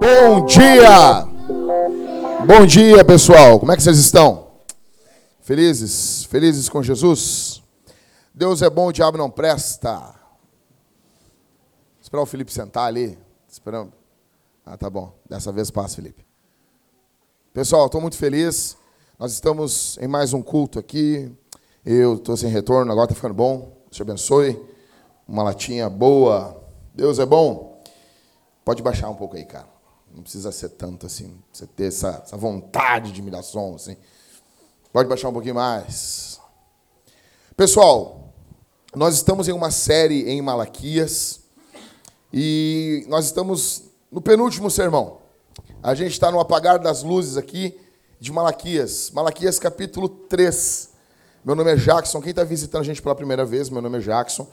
[0.00, 1.26] Bom dia!
[2.46, 3.60] Bom dia, pessoal.
[3.60, 4.48] Como é que vocês estão?
[5.42, 6.24] Felizes?
[6.24, 7.62] Felizes com Jesus?
[8.32, 10.14] Deus é bom, o diabo não presta.
[12.00, 13.18] Esperar o Felipe sentar ali.
[13.46, 13.92] Esperando.
[14.64, 15.12] Ah, tá bom.
[15.28, 16.24] Dessa vez passa, Felipe.
[17.52, 18.78] Pessoal, estou muito feliz.
[19.18, 21.30] Nós estamos em mais um culto aqui.
[21.84, 23.76] Eu estou sem retorno, agora está ficando bom.
[23.82, 24.58] Deus te abençoe.
[25.28, 26.58] Uma latinha boa.
[26.94, 27.82] Deus é bom.
[28.64, 29.79] Pode baixar um pouco aí, cara.
[30.14, 31.38] Não precisa ser tanto assim.
[31.52, 33.96] Você ter essa, essa vontade de me dar som, assim.
[34.92, 36.40] Pode baixar um pouquinho mais.
[37.56, 38.32] Pessoal,
[38.94, 41.40] nós estamos em uma série em Malaquias.
[42.32, 45.18] E nós estamos no penúltimo sermão.
[45.82, 47.78] A gente está no apagar das luzes aqui
[48.18, 49.10] de Malaquias.
[49.12, 50.90] Malaquias capítulo 3.
[51.44, 52.20] Meu nome é Jackson.
[52.20, 54.46] Quem está visitando a gente pela primeira vez, meu nome é Jackson.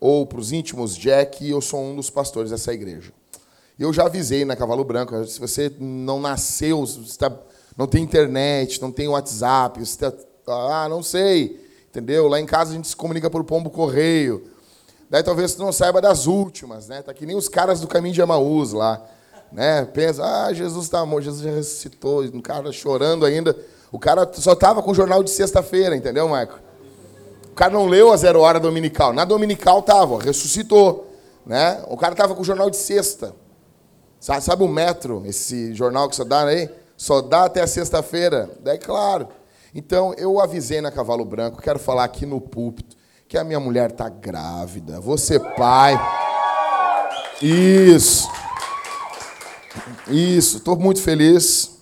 [0.00, 3.12] Ou para os íntimos, Jack, eu sou um dos pastores dessa igreja.
[3.82, 6.84] Eu já avisei na Cavalo Branco, se você não nasceu,
[7.18, 7.32] tá,
[7.76, 10.12] não tem internet, não tem WhatsApp, você tá,
[10.46, 12.28] ah, não sei, entendeu?
[12.28, 14.44] Lá em casa a gente se comunica por pombo correio.
[15.10, 17.02] Daí talvez você não saiba das últimas, né?
[17.02, 19.04] Tá que nem os caras do caminho de Amaús lá,
[19.50, 19.84] né?
[19.86, 23.56] Pensa, ah, Jesus está morto, Jesus já ressuscitou, um cara chorando ainda.
[23.90, 26.56] O cara só tava com o jornal de sexta-feira, entendeu, Marco?
[27.50, 29.12] O cara não leu a zero hora dominical.
[29.12, 31.12] Na dominical tava, ressuscitou,
[31.44, 31.82] né?
[31.88, 33.41] O cara tava com o jornal de sexta.
[34.22, 36.70] Sabe o Metro, esse jornal que só dá aí?
[36.96, 38.48] Só dá até sexta-feira.
[38.62, 39.26] Daí, claro.
[39.74, 43.90] Então, eu avisei na Cavalo Branco, quero falar aqui no púlpito, que a minha mulher
[43.90, 45.00] está grávida.
[45.00, 45.98] Você, pai.
[47.42, 48.30] Isso.
[50.06, 50.58] Isso.
[50.58, 51.78] Estou muito feliz.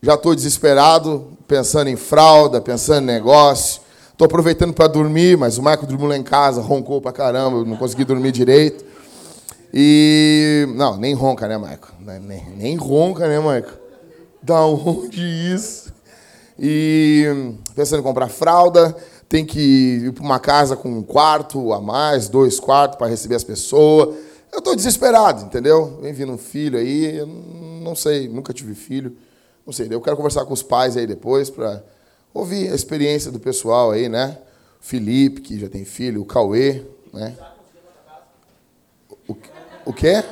[0.00, 3.82] Já estou desesperado, pensando em fralda, pensando em negócio.
[4.12, 7.76] Estou aproveitando para dormir, mas o Marco dormiu lá em casa, roncou para caramba, não
[7.76, 8.93] consegui dormir direito.
[9.76, 10.66] E.
[10.76, 11.92] Não, nem ronca, né, Marco?
[11.98, 13.72] Nem, nem ronca, né, Marco?
[14.40, 15.92] Da onde isso?
[16.56, 18.96] E pensando em comprar fralda,
[19.28, 23.34] tem que ir para uma casa com um quarto a mais, dois quartos para receber
[23.34, 24.14] as pessoas.
[24.52, 25.98] Eu estou desesperado, entendeu?
[26.00, 29.16] Vem vindo um filho aí, eu não sei, nunca tive filho,
[29.66, 29.88] não sei.
[29.90, 31.82] Eu quero conversar com os pais aí depois para
[32.32, 34.38] ouvir a experiência do pessoal aí, né?
[34.78, 36.82] Felipe, que já tem filho, o Cauê,
[37.12, 37.34] né?
[39.84, 40.24] O, quê?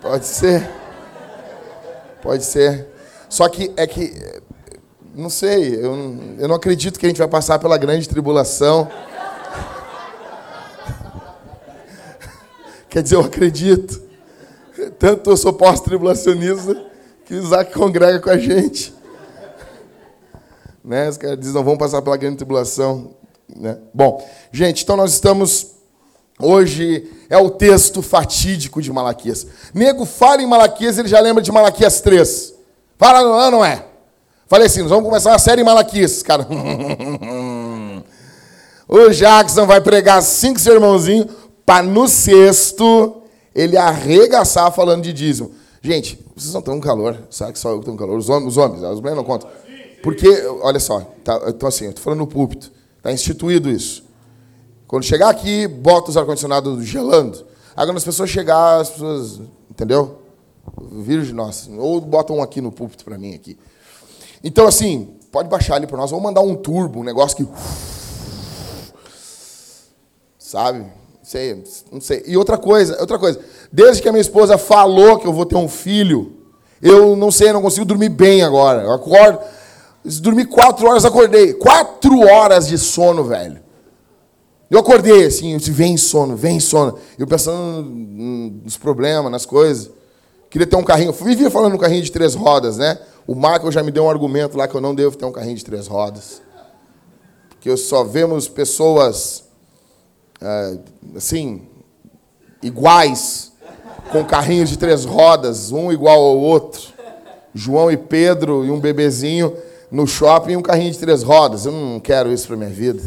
[0.00, 0.68] Pode ser.
[2.22, 2.86] Pode ser.
[3.28, 4.40] Só que é que.
[5.14, 5.94] Não sei, eu,
[6.38, 8.88] eu não acredito que a gente vai passar pela grande tribulação.
[12.88, 14.00] Quer dizer, eu acredito.
[14.98, 16.86] Tanto eu sou pós-tribulacionista
[17.24, 18.94] que o Isaac congrega com a gente.
[20.82, 21.08] Né?
[21.08, 23.14] Os caras dizem, não vamos passar pela grande tribulação.
[23.54, 23.76] Né?
[23.92, 25.77] Bom, gente, então nós estamos
[26.40, 29.46] Hoje é o texto fatídico de Malaquias.
[29.74, 32.54] Nego fala em Malaquias, ele já lembra de Malaquias 3.
[32.96, 33.84] Fala, não, não é?
[34.46, 36.22] Falei assim, nós vamos começar uma série em Malaquias.
[36.22, 36.46] Cara,
[38.88, 41.26] o Jackson vai pregar cinco sermãozinhos
[41.66, 43.22] para no sexto
[43.54, 45.50] ele arregaçar falando de dízimo.
[45.82, 47.18] Gente, vocês não estão com calor.
[47.30, 48.16] Sabe que só eu que com calor?
[48.16, 49.50] Os homens, os homens, as mulheres não contam.
[50.02, 50.28] Porque,
[50.62, 52.70] olha só, tá, então assim, eu estou falando no púlpito.
[52.96, 54.07] Está instituído isso.
[54.88, 57.44] Quando chegar aqui, bota os ar-condicionados gelando.
[57.76, 59.40] Aí quando as pessoas chegar, as pessoas.
[59.70, 60.22] Entendeu?
[60.90, 61.70] Virgem nossa.
[61.72, 63.58] Ou bota um aqui no púlpito para mim aqui.
[64.42, 66.10] Então, assim, pode baixar ali para nós.
[66.10, 67.46] Vamos mandar um turbo, um negócio que.
[70.38, 70.86] Sabe?
[71.22, 71.62] Sei,
[71.92, 72.22] não sei.
[72.26, 73.38] E outra coisa, outra coisa.
[73.70, 76.32] Desde que a minha esposa falou que eu vou ter um filho,
[76.80, 78.84] eu não sei, não consigo dormir bem agora.
[78.84, 79.38] Eu acordo.
[80.02, 81.52] Dormi quatro horas, acordei.
[81.52, 83.67] Quatro horas de sono, velho.
[84.70, 86.98] Eu acordei assim, eu disse, vem sono, vem sono.
[87.18, 89.90] Eu pensando nos problemas, nas coisas.
[90.50, 91.08] Queria ter um carrinho.
[91.08, 92.98] Eu vivia falando no carrinho de três rodas, né?
[93.26, 95.56] O Michael já me deu um argumento lá que eu não devo ter um carrinho
[95.56, 96.42] de três rodas.
[97.48, 99.44] Porque só vemos pessoas,
[100.40, 100.78] é,
[101.16, 101.62] assim,
[102.62, 103.52] iguais,
[104.12, 106.82] com carrinhos de três rodas, um igual ao outro.
[107.54, 109.56] João e Pedro e um bebezinho
[109.90, 111.66] no shopping e um carrinho de três rodas.
[111.66, 113.02] Eu não quero isso para minha vida.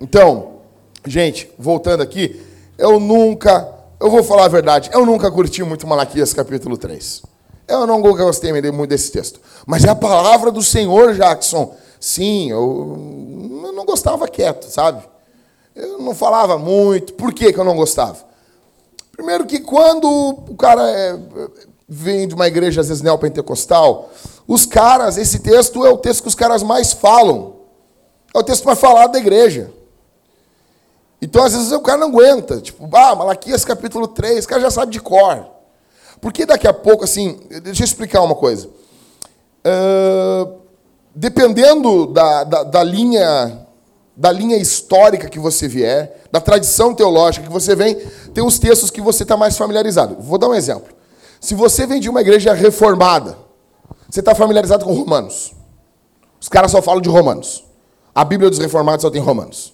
[0.00, 0.60] Então,
[1.06, 2.40] gente, voltando aqui,
[2.78, 3.68] eu nunca,
[4.00, 7.22] eu vou falar a verdade, eu nunca curti muito Malaquias capítulo 3.
[7.68, 9.40] Eu não gostei muito desse texto.
[9.64, 11.74] Mas é a palavra do Senhor, Jackson.
[12.00, 12.96] Sim, eu,
[13.64, 15.04] eu não gostava quieto, sabe?
[15.76, 17.12] Eu não falava muito.
[17.14, 18.16] Por que, que eu não gostava?
[19.12, 21.16] Primeiro que quando o cara é,
[21.88, 24.10] vem de uma igreja, às vezes, neopentecostal,
[24.48, 27.56] os caras, esse texto é o texto que os caras mais falam.
[28.34, 29.70] É o texto mais falado da igreja.
[31.22, 32.60] Então, às vezes, o cara não aguenta.
[32.60, 35.46] Tipo, ah, Malaquias capítulo 3, o cara já sabe de cor.
[36.20, 38.68] Porque daqui a pouco, assim, deixa eu explicar uma coisa.
[39.64, 40.60] Uh,
[41.14, 43.66] dependendo da, da, da, linha
[44.16, 47.94] da linha histórica que você vier, da tradição teológica que você vem,
[48.34, 50.16] tem os textos que você está mais familiarizado.
[50.20, 50.94] Vou dar um exemplo.
[51.40, 53.36] Se você vem de uma igreja reformada,
[54.08, 55.52] você está familiarizado com Romanos.
[56.38, 57.64] Os caras só falam de Romanos.
[58.14, 59.72] A Bíblia dos Reformados só tem Romanos.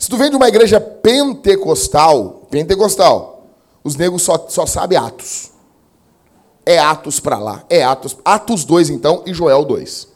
[0.00, 3.44] Se tu vem de uma igreja pentecostal, pentecostal,
[3.84, 5.50] os negros só, só sabem Atos.
[6.64, 7.64] É Atos para lá.
[7.68, 8.16] É Atos.
[8.24, 10.08] Atos 2, então, e Joel 2.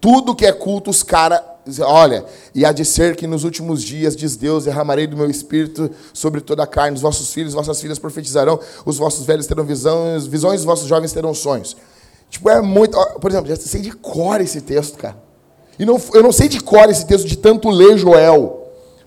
[0.00, 1.40] Tudo que é culto, os caras.
[1.82, 5.88] Olha, e há de ser que nos últimos dias, diz Deus, derramarei do meu espírito
[6.12, 6.96] sobre toda a carne.
[6.96, 11.12] Os vossos filhos, vossas filhas profetizarão, os vossos velhos terão visões, visões, os vossos jovens
[11.12, 11.76] terão sonhos.
[12.28, 12.98] Tipo, é muito.
[13.20, 15.16] Por exemplo, já sei de cor esse texto, cara.
[15.78, 18.61] E não, eu não sei de cor esse texto de tanto ler Joel.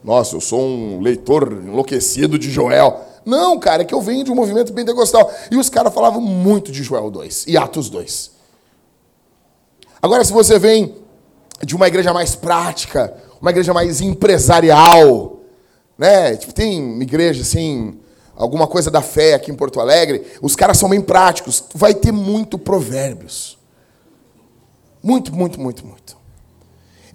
[0.05, 3.01] Nossa, eu sou um leitor enlouquecido de Joel.
[3.25, 5.33] Não, cara, é que eu venho de um movimento pentecostal.
[5.49, 8.29] E os caras falavam muito de Joel 2 e Atos 2.
[9.99, 10.93] Agora, se você vem
[11.63, 15.39] de uma igreja mais prática, uma igreja mais empresarial,
[15.97, 16.35] né?
[16.35, 17.97] Tipo, tem igreja assim,
[18.35, 21.63] alguma coisa da fé aqui em Porto Alegre, os caras são bem práticos.
[21.73, 23.57] Vai ter muito provérbios.
[25.01, 26.14] Muito, muito, muito, muito.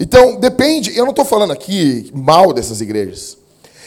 [0.01, 3.37] Então, depende, eu não estou falando aqui mal dessas igrejas.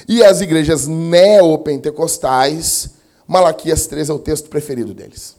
[0.07, 2.91] E as igrejas neopentecostais,
[3.27, 5.35] Malaquias 3 é o texto preferido deles.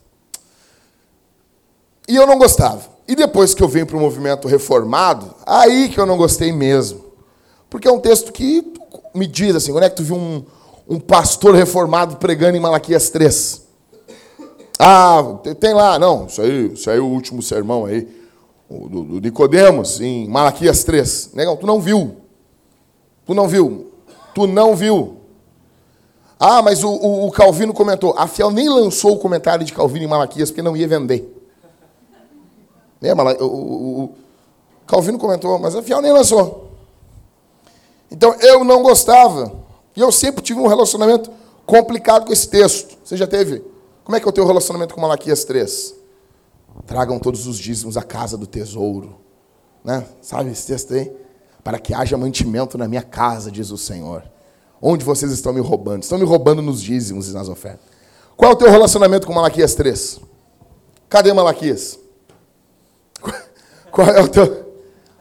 [2.09, 2.93] E eu não gostava.
[3.07, 7.05] E depois que eu venho para o movimento reformado, aí que eu não gostei mesmo.
[7.71, 8.75] Porque é um texto que
[9.15, 10.45] me diz assim, quando é que tu viu um,
[10.89, 13.63] um pastor reformado pregando em Malaquias 3?
[14.77, 15.23] Ah,
[15.61, 18.24] tem lá, não, isso aí, isso aí é o último sermão aí
[18.69, 21.33] do, do Nicodemos, em Malaquias 3.
[21.35, 22.17] Negão, tu não viu.
[23.27, 23.93] Tu não viu.
[24.35, 25.19] Tu não viu.
[26.39, 28.15] Ah, mas o, o, o, Calvino comentou.
[28.19, 31.31] A Fiel nem lançou o comentário de Calvino em Malaquias porque não ia vender.
[33.01, 34.15] Né, o, o, o
[34.87, 36.71] Calvino comentou, mas a Fiel nem lançou.
[38.11, 39.53] Então eu não gostava.
[39.97, 41.31] E eu sempre tive um relacionamento
[41.65, 42.97] complicado com esse texto.
[43.05, 43.63] Você já teve?
[44.05, 45.95] Como é que é o teu relacionamento com Malaquias 3?
[46.87, 49.19] Tragam todos os dízimos à casa do tesouro.
[49.83, 50.07] Né?
[50.21, 51.13] Sabe esse texto aí?
[51.63, 54.23] Para que haja mantimento na minha casa, diz o Senhor.
[54.81, 56.03] Onde vocês estão me roubando?
[56.03, 57.87] Estão me roubando nos dízimos e nas ofertas.
[58.37, 60.21] Qual é o teu relacionamento com Malaquias 3?
[61.09, 61.99] Cadê Malaquias?
[63.91, 64.75] Qual é o teu,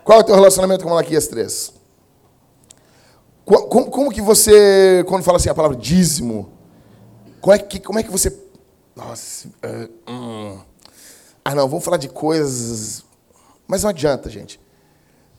[0.04, 1.74] qual é o teu relacionamento com Malaquias 3?
[3.45, 6.51] Como, como, que você, quando fala assim a palavra dízimo,
[7.39, 8.36] como é que, como é que você.
[8.95, 10.60] Nossa, uh,
[11.45, 13.04] ah, não, vamos falar de coisas.
[13.68, 14.60] Mas não adianta, gente.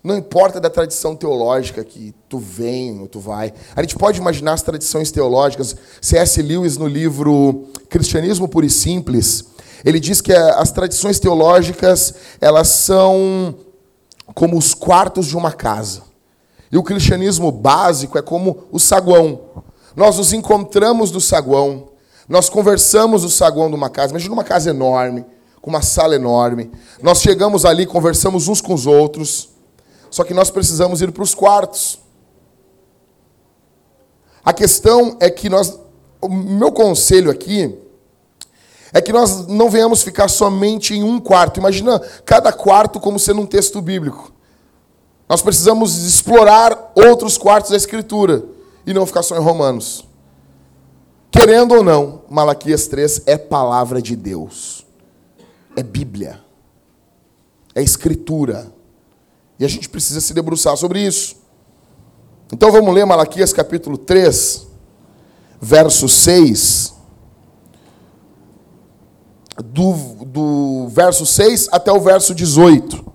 [0.02, 3.54] Não importa da tradição teológica que tu vem ou tu vai.
[3.74, 5.74] A gente pode imaginar as tradições teológicas.
[6.02, 6.42] C.S.
[6.42, 9.46] Lewis, no livro Cristianismo Puro e Simples,
[9.82, 13.54] ele diz que as tradições teológicas elas são
[14.34, 16.02] como os quartos de uma casa.
[16.70, 19.40] E o cristianismo básico é como o saguão.
[19.96, 21.88] Nós nos encontramos no saguão,
[22.28, 24.10] nós conversamos no saguão de uma casa.
[24.10, 25.24] Imagina uma casa enorme
[25.64, 26.70] com uma sala enorme.
[27.00, 29.48] Nós chegamos ali, conversamos uns com os outros,
[30.10, 32.00] só que nós precisamos ir para os quartos.
[34.44, 35.80] A questão é que nós,
[36.20, 37.74] o meu conselho aqui
[38.92, 41.60] é que nós não venhamos ficar somente em um quarto.
[41.60, 44.34] Imagina cada quarto como sendo um texto bíblico.
[45.26, 48.44] Nós precisamos explorar outros quartos da Escritura
[48.86, 50.04] e não ficar só em Romanos.
[51.30, 54.83] Querendo ou não, Malaquias 3 é palavra de Deus
[55.76, 56.40] é Bíblia,
[57.74, 58.72] é Escritura.
[59.58, 61.36] E a gente precisa se debruçar sobre isso.
[62.52, 64.66] Então vamos ler Malaquias capítulo 3,
[65.60, 66.94] verso 6.
[69.56, 69.92] Do,
[70.24, 73.12] do verso 6 até o verso 18.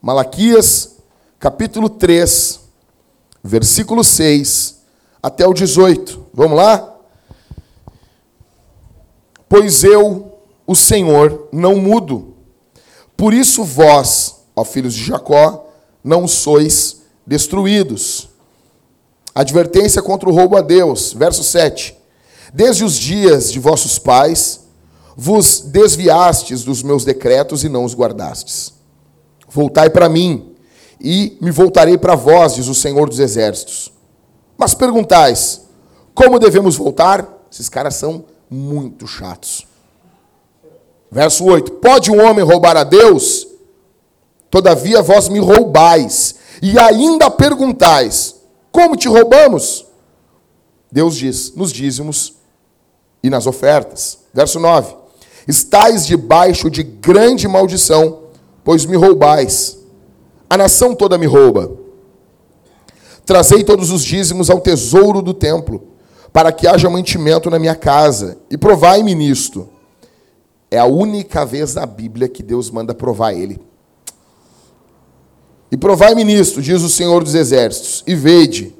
[0.00, 0.96] Malaquias
[1.38, 2.60] capítulo 3,
[3.42, 4.82] versículo 6
[5.22, 6.26] até o 18.
[6.32, 6.96] Vamos lá?
[9.48, 10.35] Pois eu
[10.66, 12.34] o Senhor não mudo.
[13.16, 15.68] Por isso vós, ó filhos de Jacó,
[16.02, 18.28] não sois destruídos.
[19.34, 21.96] Advertência contra o roubo a Deus, verso 7.
[22.52, 24.60] Desde os dias de vossos pais,
[25.16, 28.72] vos desviastes dos meus decretos e não os guardastes.
[29.48, 30.54] Voltai para mim,
[31.00, 33.92] e me voltarei para vós, diz o Senhor dos Exércitos.
[34.56, 35.62] Mas perguntais:
[36.14, 37.28] como devemos voltar?
[37.50, 39.66] Esses caras são muito chatos.
[41.10, 43.46] Verso 8: Pode um homem roubar a Deus?
[44.50, 48.36] Todavia vós me roubais, e ainda perguntais:
[48.72, 49.86] Como te roubamos?
[50.90, 52.34] Deus diz: nos dízimos
[53.22, 54.18] e nas ofertas.
[54.32, 54.94] Verso 9:
[55.46, 58.20] Estais debaixo de grande maldição,
[58.64, 59.78] pois me roubais.
[60.48, 61.70] A nação toda me rouba.
[63.24, 65.82] Trazei todos os dízimos ao tesouro do templo,
[66.32, 69.68] para que haja mantimento na minha casa, e provai-me nisto.
[70.70, 73.60] É a única vez na Bíblia que Deus manda provar ele.
[75.70, 78.74] E provai-me nisto, diz o Senhor dos Exércitos, e vede,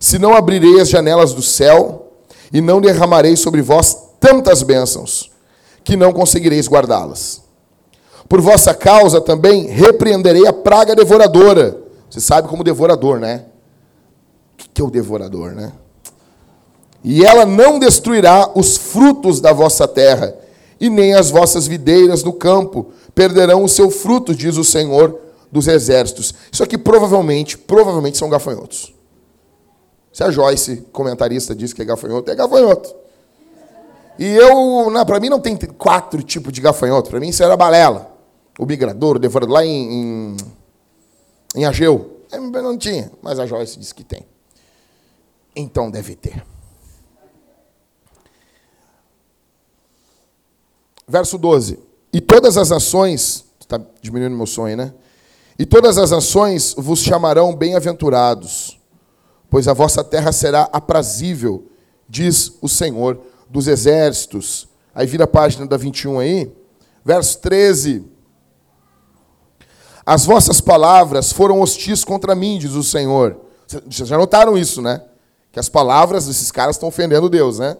[0.00, 2.12] se não abrirei as janelas do céu,
[2.52, 5.30] e não derramarei sobre vós tantas bênçãos,
[5.84, 7.42] que não conseguireis guardá-las.
[8.28, 11.78] Por vossa causa também repreenderei a praga devoradora.
[12.08, 13.46] Você sabe como devorador, né?
[14.54, 15.72] O que é o devorador, né?
[17.04, 20.34] E ela não destruirá os frutos da vossa terra,
[20.82, 25.16] e nem as vossas videiras no campo perderão o seu fruto, diz o Senhor
[25.50, 26.34] dos exércitos.
[26.50, 28.92] Isso aqui provavelmente, provavelmente são gafanhotos.
[30.12, 32.92] Se a Joyce, comentarista, diz que é gafanhoto, é gafanhoto.
[34.18, 38.12] E eu, para mim não tem quatro tipos de gafanhoto, para mim isso era balela.
[38.58, 40.36] O migrador, o devorador, lá em, em,
[41.54, 42.24] em Ageu.
[42.32, 44.26] Não tinha, mas a Joyce disse que tem.
[45.54, 46.44] Então deve ter.
[51.06, 51.78] Verso 12.
[52.12, 54.92] E todas as nações, está diminuindo meu sonho, né?
[55.58, 58.78] E todas as nações vos chamarão bem-aventurados,
[59.48, 61.66] pois a vossa terra será aprazível,
[62.08, 64.68] diz o Senhor dos exércitos.
[64.94, 66.52] Aí vira a página da 21 aí,
[67.04, 68.04] verso 13.
[70.04, 73.40] As vossas palavras foram hostis contra mim, diz o Senhor.
[73.66, 75.02] Vocês já notaram isso, né?
[75.50, 77.76] Que as palavras desses caras estão ofendendo Deus, né?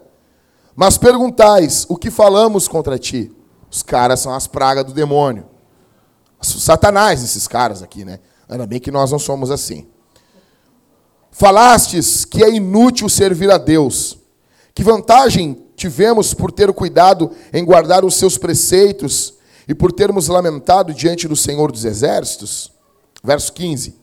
[0.75, 3.31] Mas perguntais, o que falamos contra ti?
[3.71, 5.47] Os caras são as pragas do demônio.
[6.41, 8.19] Satanás, esses caras aqui, né?
[8.49, 9.87] Ainda bem que nós não somos assim.
[11.31, 14.19] Falastes que é inútil servir a Deus.
[14.75, 19.35] Que vantagem tivemos por ter cuidado em guardar os seus preceitos
[19.69, 22.73] e por termos lamentado diante do Senhor dos Exércitos?
[23.23, 23.97] Verso 15.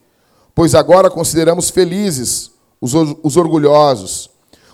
[0.56, 4.29] Pois agora consideramos felizes os, os orgulhosos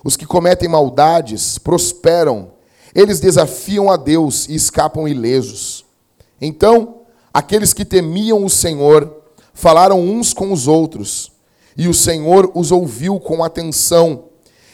[0.06, 2.52] os que cometem maldades prosperam,
[2.94, 5.84] eles desafiam a Deus e escapam ilesos.
[6.40, 7.02] Então,
[7.34, 11.32] aqueles que temiam o Senhor falaram uns com os outros,
[11.76, 14.26] e o Senhor os ouviu com atenção,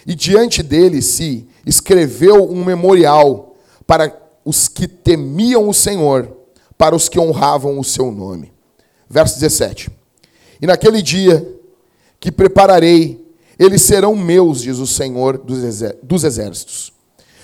[0.06, 3.56] e diante dele se escreveu um memorial
[3.88, 6.36] para os que temiam o Senhor,
[6.78, 8.52] para os que honravam o seu nome.
[9.10, 9.90] Verso 17.
[10.62, 11.58] E naquele dia
[12.20, 13.21] que prepararei
[13.64, 16.92] eles serão meus, diz o Senhor dos exércitos.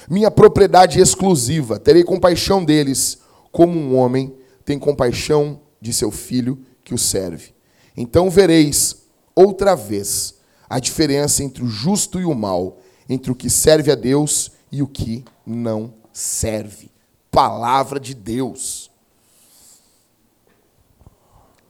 [0.09, 1.77] Minha propriedade exclusiva.
[1.77, 3.19] Terei compaixão deles,
[3.51, 7.53] como um homem tem compaixão de seu filho que o serve.
[7.95, 9.03] Então vereis
[9.35, 10.33] outra vez
[10.67, 14.81] a diferença entre o justo e o mal, entre o que serve a Deus e
[14.81, 16.89] o que não serve.
[17.29, 18.89] Palavra de Deus.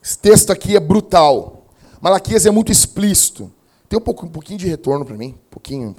[0.01, 1.65] Esse texto aqui é brutal.
[1.99, 3.51] Malaquias é muito explícito.
[3.89, 5.37] Tem um, pouco, um pouquinho de retorno para mim.
[5.47, 5.95] Um pouquinho.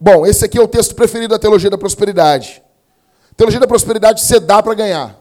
[0.00, 2.62] Bom, esse aqui é o texto preferido da teologia da prosperidade.
[3.36, 5.18] Teologia da prosperidade você dá para ganhar.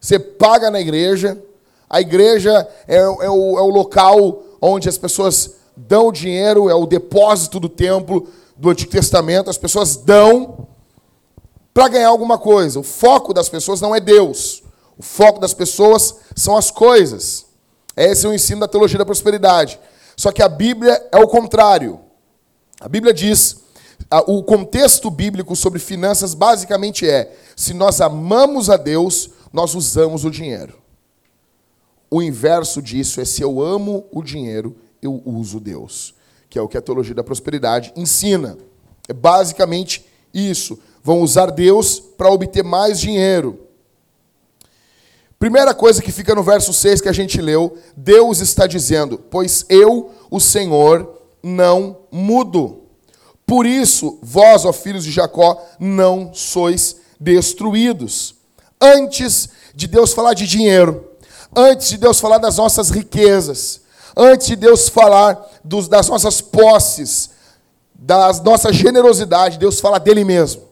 [0.00, 1.42] Você paga na igreja.
[1.88, 6.86] A igreja é, é, o, é o local onde as pessoas dão dinheiro, é o
[6.86, 9.50] depósito do templo do Antigo Testamento.
[9.50, 10.66] As pessoas dão
[11.74, 12.80] para ganhar alguma coisa.
[12.80, 14.62] O foco das pessoas não é Deus.
[14.96, 17.45] O foco das pessoas são as coisas.
[17.96, 19.80] Esse é o ensino da teologia da prosperidade.
[20.16, 22.00] Só que a Bíblia é o contrário.
[22.80, 23.62] A Bíblia diz,
[24.26, 30.30] o contexto bíblico sobre finanças basicamente é: se nós amamos a Deus, nós usamos o
[30.30, 30.78] dinheiro.
[32.10, 36.14] O inverso disso é: se eu amo o dinheiro, eu uso Deus.
[36.48, 38.56] Que é o que a teologia da prosperidade ensina.
[39.08, 40.78] É basicamente isso.
[41.02, 43.65] Vão usar Deus para obter mais dinheiro.
[45.38, 49.66] Primeira coisa que fica no verso 6 que a gente leu, Deus está dizendo: Pois
[49.68, 52.82] eu, o Senhor, não mudo.
[53.46, 58.34] Por isso, vós, ó filhos de Jacó, não sois destruídos.
[58.80, 61.12] Antes de Deus falar de dinheiro,
[61.54, 63.82] antes de Deus falar das nossas riquezas,
[64.16, 67.30] antes de Deus falar dos, das nossas posses,
[67.94, 70.62] da nossa generosidade, Deus fala dele mesmo.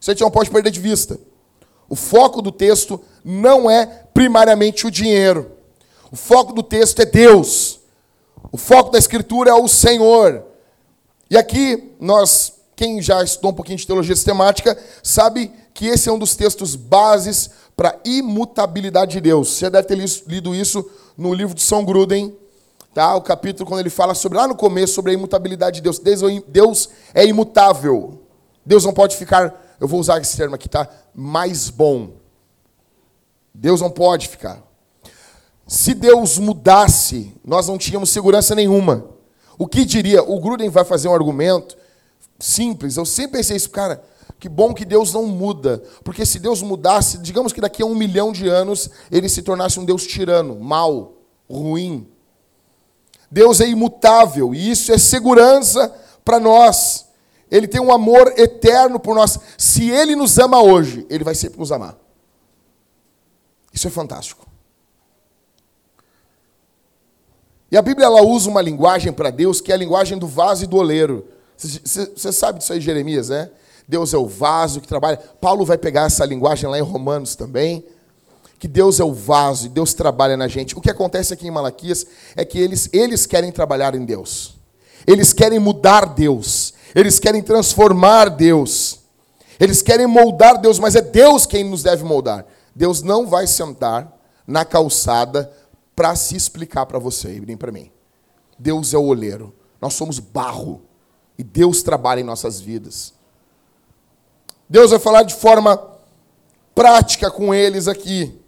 [0.00, 1.18] Gente não pode perder de vista.
[1.88, 5.52] O foco do texto não é primariamente o dinheiro.
[6.10, 7.80] O foco do texto é Deus.
[8.50, 10.44] O foco da Escritura é o Senhor.
[11.28, 16.12] E aqui, nós, quem já estudou um pouquinho de teologia sistemática, sabe que esse é
[16.12, 19.50] um dos textos bases para a imutabilidade de Deus.
[19.50, 22.34] Você deve ter lido isso no livro de São Gruden,
[22.94, 23.14] tá?
[23.14, 26.00] O capítulo quando ele fala sobre lá no começo sobre a imutabilidade de Deus.
[26.48, 28.22] Deus é imutável.
[28.64, 30.88] Deus não pode ficar, eu vou usar esse termo aqui, tá?
[31.18, 32.10] Mais bom.
[33.54, 34.62] Deus não pode ficar.
[35.66, 39.08] Se Deus mudasse, nós não tínhamos segurança nenhuma.
[39.58, 40.22] O que diria?
[40.22, 41.74] O Gruden vai fazer um argumento
[42.38, 42.98] simples.
[42.98, 44.04] Eu sempre pensei isso, cara.
[44.38, 45.82] Que bom que Deus não muda.
[46.04, 49.80] Porque se Deus mudasse, digamos que daqui a um milhão de anos ele se tornasse
[49.80, 51.14] um Deus tirano, mau,
[51.48, 52.06] ruim.
[53.30, 55.92] Deus é imutável e isso é segurança
[56.22, 57.05] para nós.
[57.50, 59.38] Ele tem um amor eterno por nós.
[59.56, 61.96] Se ele nos ama hoje, ele vai sempre nos amar.
[63.72, 64.46] Isso é fantástico.
[67.70, 70.64] E a Bíblia ela usa uma linguagem para Deus que é a linguagem do vaso
[70.64, 71.26] e do oleiro.
[71.56, 73.50] Você sabe disso aí, Jeremias, né?
[73.88, 75.16] Deus é o vaso que trabalha.
[75.40, 77.84] Paulo vai pegar essa linguagem lá em Romanos também.
[78.58, 80.76] Que Deus é o vaso e Deus trabalha na gente.
[80.76, 84.56] O que acontece aqui em Malaquias é que eles, eles querem trabalhar em Deus.
[85.06, 86.65] Eles querem mudar Deus.
[86.96, 89.00] Eles querem transformar Deus.
[89.60, 92.46] Eles querem moldar Deus, mas é Deus quem nos deve moldar.
[92.74, 95.52] Deus não vai sentar na calçada
[95.94, 97.92] para se explicar para você nem para mim.
[98.58, 99.54] Deus é o oleiro.
[99.78, 100.80] Nós somos barro.
[101.38, 103.12] E Deus trabalha em nossas vidas.
[104.66, 105.78] Deus vai falar de forma
[106.74, 108.40] prática com eles aqui.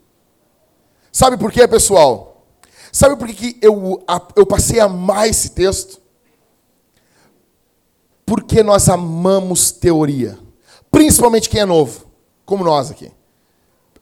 [1.12, 2.47] Sabe por quê, pessoal?
[2.90, 4.02] Sabe por que eu,
[4.35, 5.98] eu passei a amar esse texto?
[8.28, 10.38] Porque nós amamos teoria.
[10.90, 12.04] Principalmente quem é novo,
[12.44, 13.11] como nós aqui.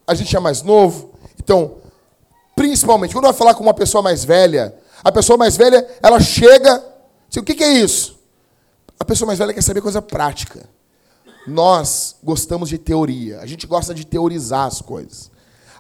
[0.04, 1.76] A gente é mais novo, então,
[2.56, 6.85] principalmente, quando vai falar com uma pessoa mais velha, a pessoa mais velha, ela chega,
[7.28, 8.18] diz, o que, que é isso?
[8.99, 10.68] A pessoa mais velha quer saber coisa prática.
[11.47, 15.30] Nós gostamos de teoria, a gente gosta de teorizar as coisas.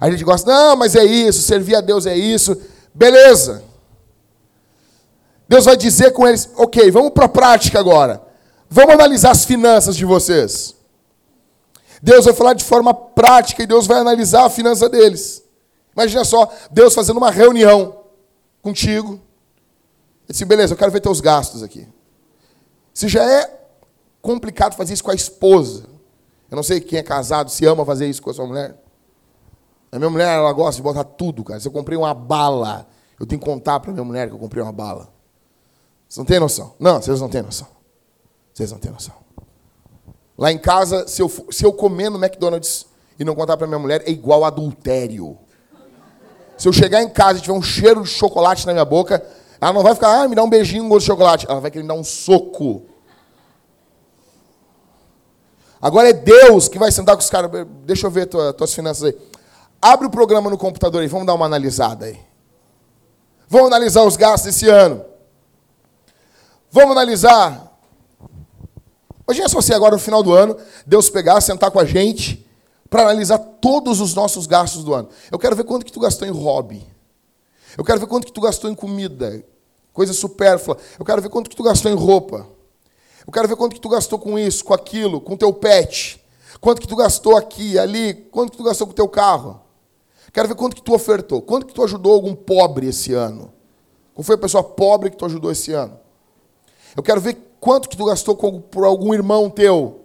[0.00, 2.56] A gente gosta, não, mas é isso, servir a Deus é isso.
[2.94, 3.64] Beleza.
[5.48, 8.25] Deus vai dizer com eles, ok, vamos para a prática agora.
[8.68, 10.74] Vamos analisar as finanças de vocês.
[12.02, 15.42] Deus vai falar de forma prática e Deus vai analisar a finança deles.
[15.94, 18.04] Imagina só, Deus fazendo uma reunião
[18.60, 19.14] contigo.
[19.14, 19.20] Ele
[20.28, 21.88] disse, beleza, eu quero ver teus gastos aqui.
[22.92, 23.56] Se já é
[24.20, 25.84] complicado fazer isso com a esposa.
[26.50, 28.76] Eu não sei quem é casado, se ama fazer isso com a sua mulher.
[29.90, 31.60] A minha mulher, ela gosta de botar tudo, cara.
[31.60, 32.86] Se eu comprei uma bala,
[33.18, 35.08] eu tenho que contar para minha mulher que eu comprei uma bala.
[36.08, 36.74] Vocês não têm noção?
[36.78, 37.68] Não, vocês não têm noção.
[38.56, 39.14] Vocês não têm noção.
[40.38, 42.86] Lá em casa, se eu, se eu comer no McDonald's
[43.18, 45.36] e não contar para minha mulher, é igual adultério.
[46.56, 49.22] Se eu chegar em casa e tiver um cheiro de chocolate na minha boca,
[49.60, 51.44] ela não vai ficar, ah, me dá um beijinho, um gosto de chocolate.
[51.46, 52.86] Ela vai querer me dar um soco.
[55.78, 57.50] Agora é Deus que vai sentar com os caras.
[57.84, 59.18] Deixa eu ver tua, tuas finanças aí.
[59.82, 62.18] Abre o programa no computador aí, vamos dar uma analisada aí.
[63.48, 65.04] Vamos analisar os gastos esse ano.
[66.70, 67.65] Vamos analisar.
[69.28, 72.46] Imagina só se agora no final do ano, Deus pegar, sentar com a gente
[72.88, 75.08] para analisar todos os nossos gastos do ano.
[75.30, 76.86] Eu quero ver quanto que tu gastou em hobby.
[77.76, 79.44] Eu quero ver quanto que tu gastou em comida,
[79.92, 80.78] coisa supérflua.
[80.98, 82.46] Eu quero ver quanto que tu gastou em roupa.
[83.26, 86.22] Eu quero ver quanto que tu gastou com isso, com aquilo, com teu pet.
[86.60, 89.60] Quanto que tu gastou aqui, ali, quanto que tu gastou com teu carro.
[90.32, 91.42] Quero ver quanto que tu ofertou.
[91.42, 93.52] Quanto que tu ajudou algum pobre esse ano?
[94.14, 95.98] Qual foi a pessoa pobre que tu ajudou esse ano?
[96.96, 100.04] Eu quero ver quanto que tu gastou com, por algum irmão teu.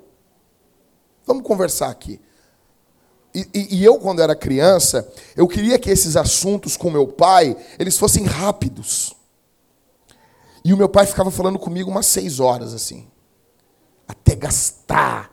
[1.25, 2.19] Vamos conversar aqui.
[3.33, 7.55] E, e, e, eu, quando era criança, eu queria que esses assuntos com meu pai,
[7.77, 9.15] eles fossem rápidos.
[10.65, 13.07] E o meu pai ficava falando comigo umas seis horas, assim
[14.11, 15.31] até gastar.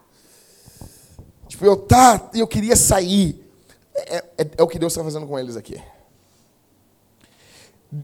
[1.49, 3.45] Tipo, eu tá, eu queria sair.
[3.95, 5.83] É, é, é o que Deus está fazendo com eles aqui.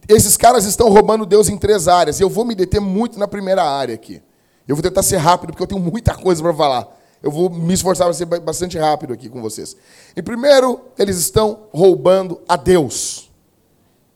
[0.08, 2.20] Esses caras estão roubando Deus em três áreas.
[2.20, 4.22] Eu vou me deter muito na primeira área aqui.
[4.66, 6.88] Eu vou tentar ser rápido, porque eu tenho muita coisa para falar.
[7.22, 9.76] Eu vou me esforçar para ser bastante rápido aqui com vocês.
[10.16, 13.30] E primeiro, eles estão roubando a Deus.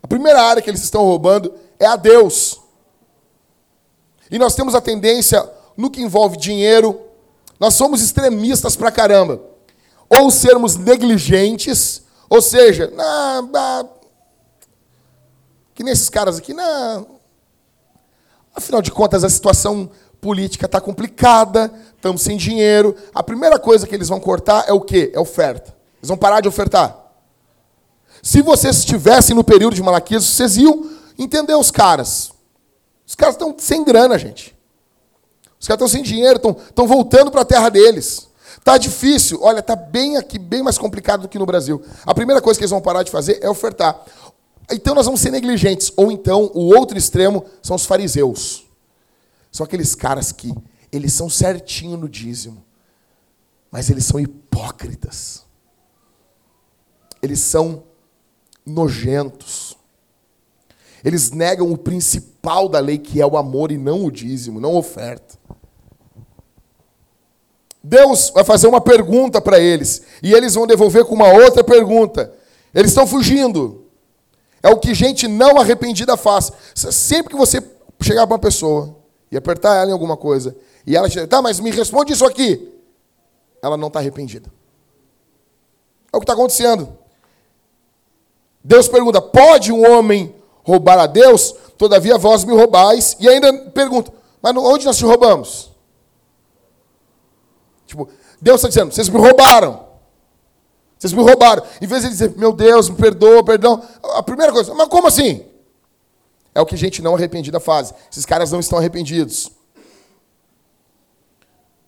[0.03, 2.61] A primeira área que eles estão roubando é a Deus.
[4.31, 7.01] E nós temos a tendência no que envolve dinheiro,
[7.59, 9.41] nós somos extremistas pra caramba.
[10.09, 12.93] Ou sermos negligentes, ou seja,
[15.79, 17.07] que nesses caras aqui, não.
[18.53, 19.89] Afinal de contas, a situação
[20.21, 22.97] política está complicada, estamos sem dinheiro.
[23.15, 25.13] A primeira coisa que eles vão cortar é o quê?
[25.15, 25.73] É oferta.
[26.01, 26.99] Eles vão parar de ofertar.
[28.21, 30.85] Se vocês estivessem no período de Malaquias, vocês iam
[31.17, 32.33] entender os caras.
[33.07, 34.59] Os caras estão sem grana, gente.
[35.61, 38.27] Os caras estão sem dinheiro, estão, voltando para a terra deles.
[38.59, 39.39] Está difícil.
[39.43, 41.81] Olha, está bem aqui, bem mais complicado do que no Brasil.
[42.05, 43.97] A primeira coisa que eles vão parar de fazer é ofertar.
[44.71, 45.93] Então nós vamos ser negligentes.
[45.97, 48.67] Ou então, o outro extremo são os fariseus.
[49.51, 50.55] São aqueles caras que
[50.93, 52.65] eles são certinho no dízimo,
[53.71, 55.45] mas eles são hipócritas.
[57.23, 57.83] Eles são
[58.65, 59.77] nojentos.
[61.05, 64.77] Eles negam o principal da lei, que é o amor, e não o dízimo, não
[64.77, 65.39] a oferta.
[67.83, 72.33] Deus vai fazer uma pergunta para eles, e eles vão devolver com uma outra pergunta.
[72.75, 73.78] Eles estão fugindo.
[74.69, 76.53] É o que gente não arrependida faz.
[76.75, 77.63] Sempre que você
[78.03, 78.95] chegar para uma pessoa
[79.33, 80.55] e apertar ela em alguma coisa,
[80.87, 82.71] e ela diz, tá, mas me responde isso aqui.
[83.63, 84.53] Ela não está arrependida.
[86.13, 86.97] É o que está acontecendo.
[88.63, 91.55] Deus pergunta: pode um homem roubar a Deus?
[91.79, 93.17] Todavia vós me roubais.
[93.19, 95.71] E ainda pergunta: mas onde nós te roubamos?
[97.87, 98.09] Tipo,
[98.41, 99.88] Deus está dizendo: vocês me roubaram.
[100.99, 101.63] Vocês me roubaram.
[101.81, 103.83] Em vez de dizer, meu Deus, me perdoa, perdão.
[104.15, 105.45] A primeira coisa, mas como assim?
[106.55, 107.95] É o que gente não arrependida faz.
[108.11, 109.53] Esses caras não estão arrependidos.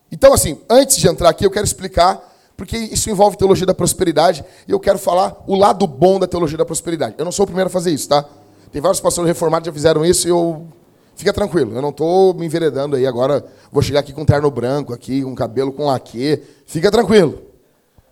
[0.09, 2.21] Então, assim, antes de entrar aqui, eu quero explicar,
[2.55, 6.57] porque isso envolve teologia da prosperidade, e eu quero falar o lado bom da teologia
[6.57, 7.15] da prosperidade.
[7.17, 8.25] Eu não sou o primeiro a fazer isso, tá?
[8.71, 10.65] Tem vários pastores reformados que já fizeram isso e eu.
[11.13, 13.45] Fica tranquilo, eu não estou me enveredando aí agora.
[13.71, 16.41] Vou chegar aqui com terno branco, aqui, com cabelo com laque.
[16.65, 17.50] Fica tranquilo.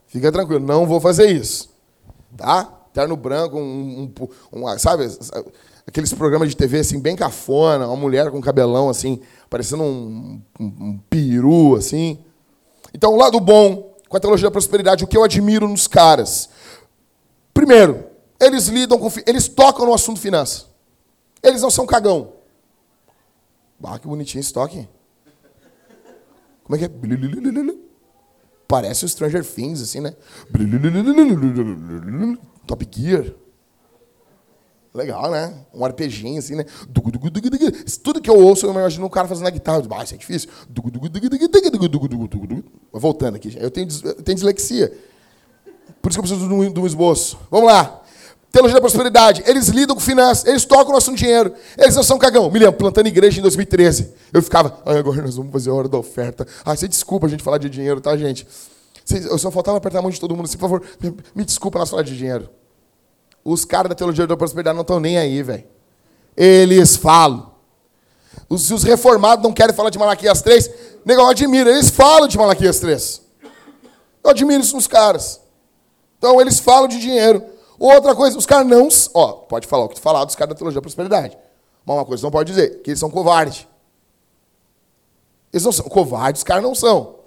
[0.09, 1.69] Fica tranquilo, não vou fazer isso.
[2.35, 2.65] Tá?
[2.91, 4.11] Terno branco, um,
[4.51, 5.07] um, um, sabe,
[5.85, 10.99] aqueles programas de TV assim, bem cafona, uma mulher com cabelão assim, parecendo um, um,
[11.09, 12.19] peru, assim.
[12.91, 16.49] Então, o lado bom com a teologia da prosperidade, o que eu admiro nos caras.
[17.53, 18.05] Primeiro,
[18.41, 19.11] eles lidam com.
[19.27, 20.65] Eles tocam no assunto finanças.
[21.43, 22.33] Eles não são cagão.
[23.83, 24.87] Ah, que bonitinho esse toque.
[26.63, 27.88] Como é que é?
[28.69, 30.13] Parece o Stranger Things, assim, né?
[32.67, 33.33] Top Gear.
[34.93, 35.65] Legal, né?
[35.73, 36.63] Um arpeginho, assim, né?
[38.03, 39.81] Tudo que eu ouço, eu imagino um cara fazendo a guitarra.
[39.89, 40.49] Ah, isso é difícil.
[42.93, 43.57] Voltando aqui.
[43.59, 44.95] Eu tenho, tenho dislexia.
[45.99, 47.39] Por isso que eu preciso de um esboço.
[47.49, 48.03] Vamos lá.
[48.51, 49.43] Teologia da prosperidade.
[49.45, 51.53] Eles lidam com finanças, eles tocam o nosso dinheiro.
[51.77, 52.49] Eles não são cagão.
[52.49, 54.13] Me lembro, plantando igreja em 2013.
[54.33, 56.47] Eu ficava, ai, agora nós vamos fazer a hora da oferta.
[56.65, 58.47] Ah, você desculpa a gente falar de dinheiro, tá, gente?
[59.29, 60.83] Eu só faltava apertar a mão de todo mundo assim, por favor,
[61.33, 62.49] me desculpa nós falar de dinheiro.
[63.43, 65.63] Os caras da teologia da prosperidade não estão nem aí, velho.
[66.35, 67.51] Eles falam.
[68.57, 70.69] Se os reformados não querem falar de Malaquias 3,
[71.05, 71.69] negão, eu admiro.
[71.69, 73.21] Eles falam de Malaquias 3.
[74.23, 75.39] Eu admiro isso nos caras.
[76.17, 77.43] Então, eles falam de dinheiro.
[77.79, 78.89] Outra coisa, os caras não.
[79.13, 81.37] Ó, pode falar o que tu falar dos caras da teologia da prosperidade.
[81.85, 83.65] Mas uma coisa não pode dizer, que eles são covardes.
[85.53, 87.19] Eles não são covardes, os caras não são.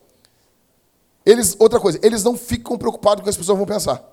[1.25, 4.05] Eles, outra coisa, eles não ficam preocupados com o que as pessoas vão pensar.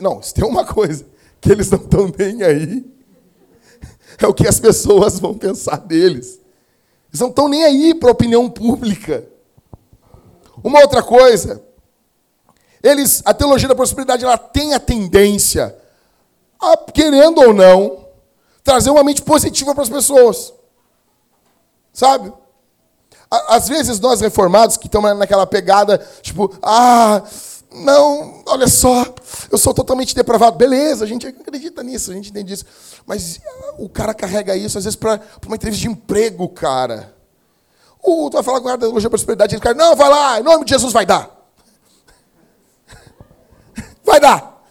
[0.00, 1.06] Não, se tem uma coisa
[1.40, 2.84] que eles não estão nem aí,
[4.18, 6.40] é o que as pessoas vão pensar deles.
[7.08, 9.26] Eles não estão nem aí para a opinião pública.
[10.62, 11.62] Uma outra coisa,
[12.84, 15.74] eles, a teologia da prosperidade, ela tem a tendência,
[16.60, 18.04] a, querendo ou não,
[18.62, 20.52] trazer uma mente positiva para as pessoas.
[21.94, 22.30] Sabe?
[23.30, 27.22] Às vezes nós reformados que estamos naquela pegada, tipo, ah,
[27.72, 29.06] não, olha só,
[29.50, 30.58] eu sou totalmente depravado.
[30.58, 32.66] Beleza, a gente acredita nisso, a gente entende isso.
[33.06, 37.14] Mas ah, o cara carrega isso, às vezes, para uma entrevista de emprego, cara.
[38.02, 40.42] O, tu vai falar com a teologia da prosperidade, ele cara, não, vai lá, em
[40.42, 41.43] nome de Jesus vai dar.
[44.14, 44.64] Vai dar.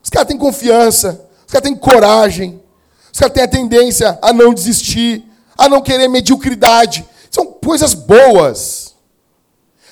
[0.00, 2.62] Os caras têm confiança, os caras têm coragem,
[3.12, 7.04] os caras têm a tendência a não desistir, a não querer mediocridade.
[7.28, 8.94] São coisas boas.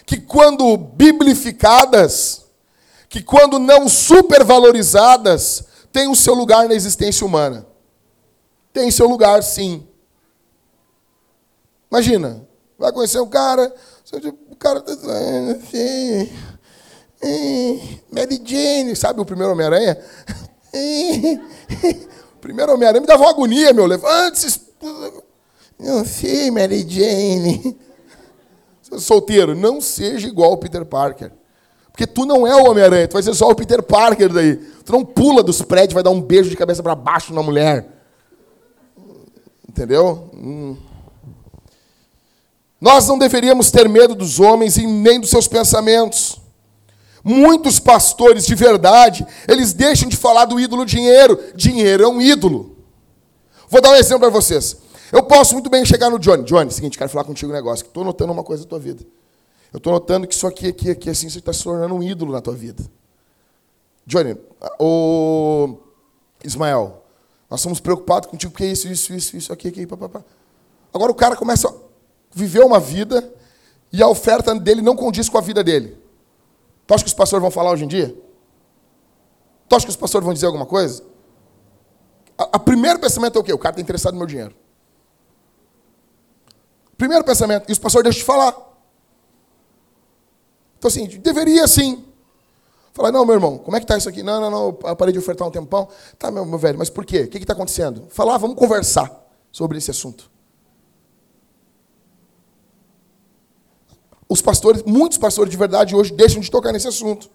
[0.07, 2.45] Que quando biblificadas,
[3.09, 7.67] que quando não supervalorizadas, têm o seu lugar na existência humana.
[8.73, 9.85] Tem seu lugar, sim.
[11.91, 12.47] Imagina,
[12.79, 13.75] vai conhecer um cara,
[14.49, 16.33] o cara assim,
[18.11, 19.99] Mary Jane, sabe o primeiro Homem-Aranha?
[22.41, 23.87] primeiro Homem-Aranha me dava uma agonia, meu.
[23.87, 24.61] Levante-se.
[25.79, 27.77] Não sei, Mary Jane.
[28.99, 31.33] Solteiro, não seja igual o Peter Parker.
[31.91, 34.57] Porque tu não é o Homem-Aranha, tu vai ser só o Peter Parker daí.
[34.57, 37.87] Tu não pula dos prédios, vai dar um beijo de cabeça para baixo na mulher.
[39.69, 40.31] Entendeu?
[40.33, 40.77] Hum.
[42.81, 46.38] Nós não deveríamos ter medo dos homens e nem dos seus pensamentos.
[47.29, 51.39] Muitos pastores de verdade, eles deixam de falar do ídolo dinheiro.
[51.55, 52.75] Dinheiro é um ídolo.
[53.69, 54.79] Vou dar um exemplo para vocês.
[55.13, 56.43] Eu posso muito bem chegar no Johnny.
[56.45, 57.85] Johnny, seguinte, quero falar contigo um negócio.
[57.85, 59.05] Estou notando uma coisa na tua vida.
[59.71, 62.33] Eu estou notando que isso aqui, aqui, aqui, assim, você está se tornando um ídolo
[62.33, 62.83] na tua vida.
[64.07, 64.35] Johnny,
[64.79, 65.77] o
[66.43, 67.05] Ismael,
[67.51, 70.25] nós somos preocupados contigo porque isso, isso, isso, isso, aqui, aqui, papapá.
[70.95, 71.75] Agora o cara começa a
[72.33, 73.31] viver uma vida
[73.93, 76.08] e a oferta dele não condiz com a vida dele.
[76.89, 78.17] Tu acha que os pastores vão falar hoje em dia?
[79.69, 81.05] Tu acha que os pastores vão dizer alguma coisa?
[82.39, 83.53] A, primeiro pensamento é o quê?
[83.53, 84.55] O cara está interessado no meu dinheiro.
[86.97, 87.69] Primeiro pensamento.
[87.69, 88.57] E os pastores deixam de falar.
[90.79, 92.07] Então, assim, deveria sim.
[92.95, 94.23] Falar, não, meu irmão, como é que está isso aqui?
[94.23, 95.89] Não, não, não, eu parei de ofertar um tempão.
[96.19, 97.25] Tá, meu, meu velho, mas por quê?
[97.25, 98.07] O que está acontecendo?
[98.09, 99.13] Falar, vamos conversar
[99.53, 100.31] sobre esse assunto.
[104.29, 107.31] Os pastores, muitos pastores de verdade hoje deixam de tocar nesse assunto.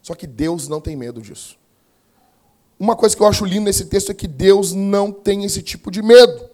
[0.00, 1.58] Só que Deus não tem medo disso.
[2.78, 5.90] Uma coisa que eu acho lindo nesse texto é que Deus não tem esse tipo
[5.90, 6.48] de medo.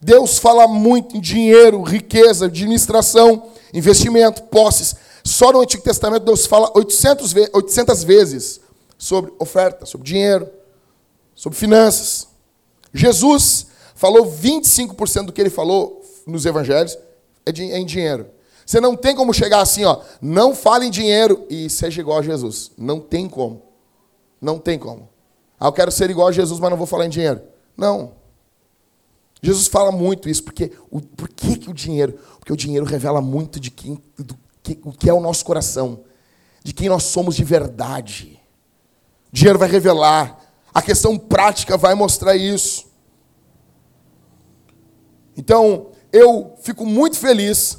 [0.00, 4.94] Deus fala muito em dinheiro, riqueza, administração, investimento, posses.
[5.24, 8.60] Só no Antigo Testamento Deus fala 800, 800 vezes
[8.98, 10.48] sobre oferta, sobre dinheiro,
[11.34, 12.28] sobre finanças.
[12.92, 16.96] Jesus falou 25% do que ele falou nos evangelhos
[17.48, 18.30] é, é em dinheiro.
[18.64, 22.22] Você não tem como chegar assim, ó, não fale em dinheiro e seja igual a
[22.22, 22.70] Jesus.
[22.76, 23.62] Não tem como.
[24.40, 25.08] Não tem como.
[25.58, 27.40] Ah, eu quero ser igual a Jesus, mas não vou falar em dinheiro.
[27.76, 28.12] Não.
[29.42, 32.18] Jesus fala muito isso, porque o, por que, que o dinheiro?
[32.38, 36.04] Porque o dinheiro revela muito de quem, do que, o que é o nosso coração,
[36.62, 38.40] de quem nós somos de verdade.
[39.32, 40.38] O dinheiro vai revelar,
[40.74, 42.86] a questão prática vai mostrar isso.
[45.36, 47.78] Então, eu fico muito feliz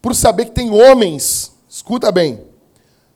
[0.00, 2.44] por saber que tem homens, escuta bem,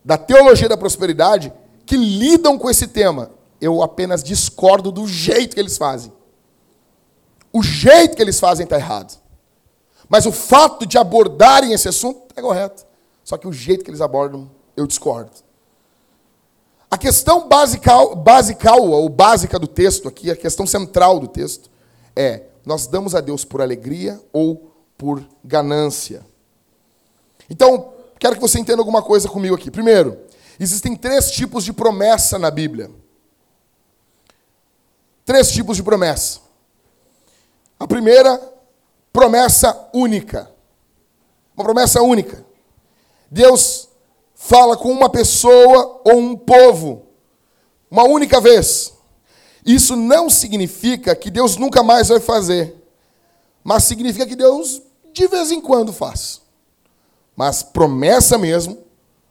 [0.05, 1.53] da teologia da prosperidade
[1.85, 6.13] que lidam com esse tema eu apenas discordo do jeito que eles fazem.
[7.53, 9.19] O jeito que eles fazem está errado.
[10.09, 12.87] Mas o fato de abordarem esse assunto é correto.
[13.25, 15.31] Só que o jeito que eles abordam, eu discordo.
[16.91, 21.71] A questão basical, basical ou básica do texto aqui, a questão central do texto,
[22.15, 26.27] é: nós damos a Deus por alegria ou por ganância?
[27.49, 29.71] Então, quero que você entenda alguma coisa comigo aqui.
[29.71, 30.19] Primeiro,
[30.59, 32.91] existem três tipos de promessa na Bíblia.
[35.25, 36.41] Três tipos de promessa.
[37.79, 38.37] A primeira,
[39.13, 40.51] promessa única.
[41.57, 42.45] Uma promessa única.
[43.31, 43.89] Deus
[44.35, 47.07] fala com uma pessoa ou um povo,
[47.91, 48.96] uma única vez.
[49.67, 52.77] Isso não significa que Deus nunca mais vai fazer,
[53.65, 54.81] mas significa que Deus
[55.13, 56.41] de vez em quando faz.
[57.35, 58.79] Mas promessa mesmo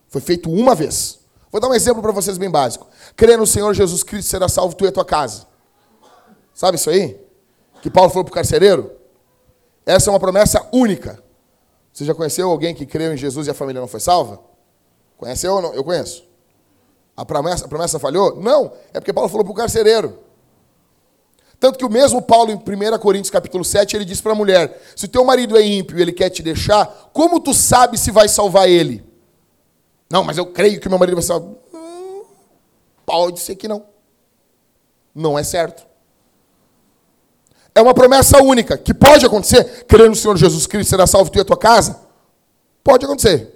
[0.09, 1.19] foi feito uma vez.
[1.49, 2.85] Vou dar um exemplo para vocês bem básico.
[3.15, 5.47] Crê no Senhor Jesus Cristo será salvo tu e a tua casa.
[6.53, 7.17] Sabe isso aí?
[7.81, 8.91] Que Paulo falou para o carcereiro?
[9.85, 11.23] Essa é uma promessa única.
[11.93, 14.41] Você já conheceu alguém que creu em Jesus e a família não foi salva?
[15.17, 15.73] Conheceu ou não?
[15.73, 16.25] Eu conheço.
[17.15, 18.35] A promessa, a promessa falhou?
[18.35, 20.24] Não, é porque Paulo falou para o carcereiro.
[21.59, 24.81] Tanto que o mesmo Paulo, em 1 Coríntios capítulo 7, ele diz para a mulher:
[24.95, 28.27] se teu marido é ímpio e ele quer te deixar, como tu sabes se vai
[28.27, 29.03] salvar ele?
[30.09, 31.51] Não, mas eu creio que meu marido vai salvar.
[31.73, 32.23] Hum,
[33.05, 33.83] pode ser que não.
[35.13, 35.85] Não é certo.
[37.73, 39.85] É uma promessa única, que pode acontecer.
[39.85, 41.99] Crendo no Senhor Jesus Cristo, será salvo tu e a tua casa?
[42.83, 43.53] Pode acontecer.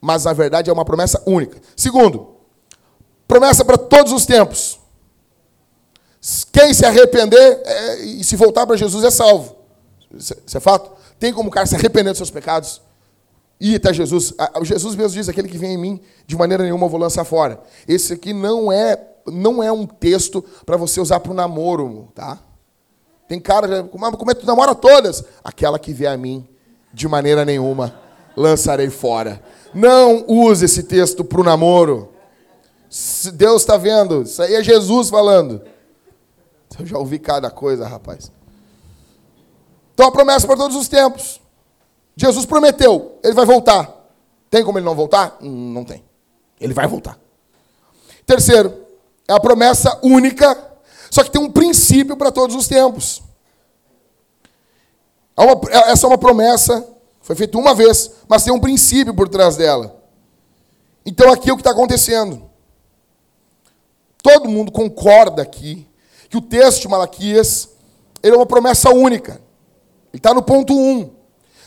[0.00, 1.60] Mas a verdade é uma promessa única.
[1.76, 2.36] Segundo,
[3.26, 4.78] promessa para todos os tempos.
[6.50, 9.56] Quem se arrepender é, e se voltar para Jesus é salvo.
[10.16, 10.92] Isso é fato?
[11.18, 12.80] Tem como o cara se arrepender dos seus pecados
[13.60, 14.32] e até Jesus.
[14.62, 17.60] Jesus mesmo diz: aquele que vem em mim, de maneira nenhuma eu vou lançar fora.
[17.86, 22.38] Esse aqui não é, não é um texto para você usar para o namoro, tá?
[23.28, 25.24] Tem cara, como é que tu namora todas?
[25.42, 26.46] Aquela que vier a mim,
[26.92, 27.98] de maneira nenhuma,
[28.36, 29.42] lançarei fora.
[29.72, 32.10] Não use esse texto para o namoro.
[33.32, 35.62] Deus está vendo, isso aí é Jesus falando.
[36.78, 38.30] Eu já ouvi cada coisa, rapaz.
[39.92, 41.40] Então a promessa para todos os tempos.
[42.16, 43.92] Jesus prometeu, ele vai voltar.
[44.50, 45.36] Tem como ele não voltar?
[45.40, 46.04] Não tem.
[46.60, 47.18] Ele vai voltar.
[48.24, 48.86] Terceiro,
[49.26, 50.74] é a promessa única
[51.14, 53.22] só que tem um princípio para todos os tempos.
[55.36, 56.84] É é, essa é uma promessa,
[57.20, 60.02] foi feita uma vez, mas tem um princípio por trás dela.
[61.06, 62.50] Então aqui é o que está acontecendo.
[64.24, 65.86] Todo mundo concorda aqui
[66.34, 67.68] que o texto de Malaquias
[68.20, 69.34] ele é uma promessa única.
[70.12, 70.76] Ele está no ponto 1.
[70.76, 71.10] Um.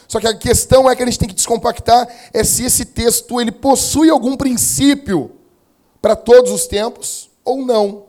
[0.09, 3.39] Só que a questão é que a gente tem que descompactar é se esse texto
[3.39, 5.31] ele possui algum princípio
[6.01, 8.07] para todos os tempos ou não.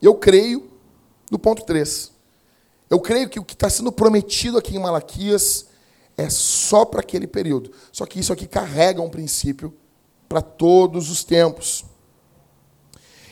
[0.00, 0.70] Eu creio
[1.28, 2.12] no ponto 3.
[2.88, 5.66] Eu creio que o que está sendo prometido aqui em Malaquias
[6.16, 7.72] é só para aquele período.
[7.90, 9.74] Só que isso aqui carrega um princípio
[10.28, 11.84] para todos os tempos.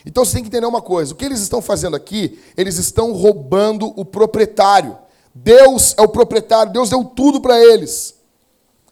[0.05, 3.13] Então você tem que entender uma coisa: o que eles estão fazendo aqui, eles estão
[3.13, 4.97] roubando o proprietário.
[5.33, 8.15] Deus é o proprietário, Deus deu tudo para eles.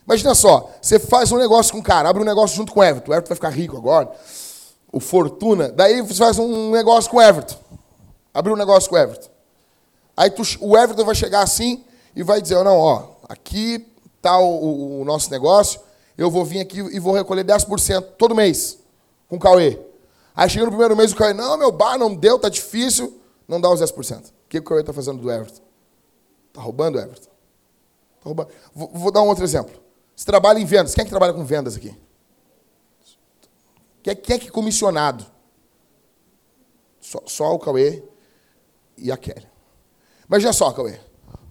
[0.06, 2.84] Imagina só, você faz um negócio com um cara, abre um negócio junto com o
[2.84, 4.12] Everton, o Everton vai ficar rico agora,
[4.92, 7.56] o Fortuna, daí você faz um negócio com o Everton,
[8.34, 9.30] abre um negócio com o Everton.
[10.18, 11.84] Aí tu, o Everton vai chegar assim
[12.16, 13.86] e vai dizer, não, ó, aqui
[14.18, 15.80] está o, o nosso negócio,
[16.18, 18.80] eu vou vir aqui e vou recolher 10% todo mês
[19.30, 19.80] com o Cauê.
[20.36, 23.60] Aí chega no primeiro mês o Cauê, não, meu bar não deu, tá difícil, não
[23.60, 24.30] dá os 10%.
[24.30, 25.62] O que o Cauê está fazendo do Everton?
[26.48, 27.30] Está roubando o Everton.
[28.22, 28.50] Tá roubando.
[28.74, 29.74] Vou, vou, dar um outro exemplo.
[30.16, 30.94] Você trabalha em vendas.
[30.94, 31.96] Quem é que trabalha com vendas aqui?
[34.04, 35.26] Quem é, quem é que é comissionado?
[37.00, 38.04] Só, só o Cauê
[38.98, 39.48] e a Kelly.
[40.28, 41.00] Imagina só, Cauê.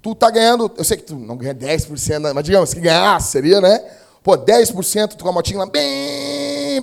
[0.00, 3.60] Tu tá ganhando, eu sei que tu não ganha 10%, mas digamos que ganhasse, seria,
[3.60, 3.78] né?
[4.22, 6.82] Pô, 10%, tu com a motinha lá, bem,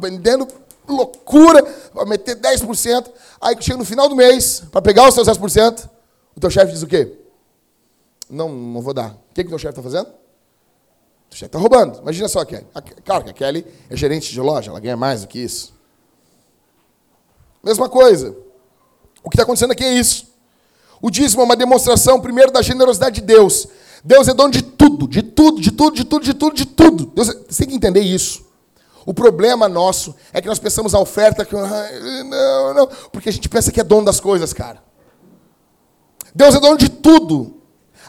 [0.00, 0.46] vendendo
[0.88, 3.10] loucura, para meter 10%.
[3.40, 5.88] Aí chega no final do mês, para pegar os seus 10%,
[6.36, 7.18] o teu chefe diz o quê?
[8.28, 9.10] Não, não vou dar.
[9.10, 10.08] O que, que o teu chefe está fazendo?
[11.30, 12.00] O chefe está roubando.
[12.00, 12.66] Imagina só a Kelly.
[13.04, 15.72] Claro que a Kelly é gerente de loja, ela ganha mais do que isso.
[17.62, 18.36] Mesma coisa.
[19.22, 20.26] O que está acontecendo aqui é isso.
[21.00, 23.68] O dízimo é uma demonstração, primeiro, da generosidade de Deus.
[24.04, 27.06] Deus é dono de tudo, de tudo, de tudo, de tudo, de tudo, de tudo.
[27.06, 28.44] Deus, é, você tem que entender isso.
[29.04, 31.54] O problema nosso é que nós pensamos a oferta que.
[31.54, 32.86] Não, não.
[33.10, 34.82] Porque a gente pensa que é dono das coisas, cara.
[36.34, 37.60] Deus é dono de tudo.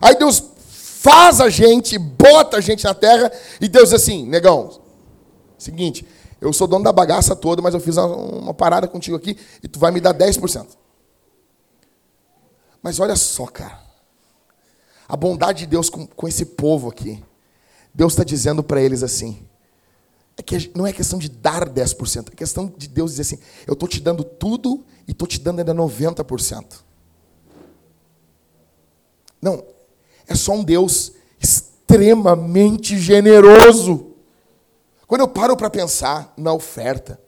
[0.02, 0.44] Aí Deus
[1.04, 3.30] faz a gente, bota a gente na terra,
[3.60, 4.80] e Deus diz assim, negão,
[5.58, 6.08] seguinte,
[6.40, 9.80] eu sou dono da bagaça toda, mas eu fiz uma, parada contigo aqui, e tu
[9.80, 10.66] vai me dar 10%.
[12.82, 13.82] Mas olha só, cara.
[15.08, 17.24] A bondade de Deus com, com esse povo aqui.
[17.94, 19.48] Deus está dizendo para eles assim:
[20.38, 23.74] é que não é questão de dar 10%, é questão de Deus dizer assim: eu
[23.74, 26.84] estou te dando tudo e estou te dando ainda 90%.
[29.42, 29.64] Não,
[30.28, 34.14] é só um Deus extremamente generoso.
[35.06, 37.20] Quando eu paro para pensar na oferta,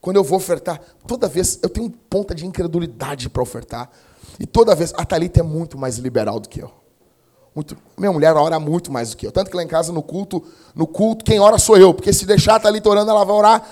[0.00, 3.90] quando eu vou ofertar, toda vez eu tenho um ponta de incredulidade para ofertar.
[4.38, 6.79] E toda vez, a Thalita é muito mais liberal do que eu.
[7.54, 9.32] Muito, minha mulher ora muito mais do que eu.
[9.32, 10.42] Tanto que lá em casa, no culto,
[10.74, 11.92] no culto, quem ora sou eu.
[11.92, 13.68] Porque se deixar a Thalita orando, ela vai orar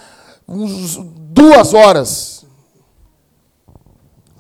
[0.49, 2.45] uns duas horas.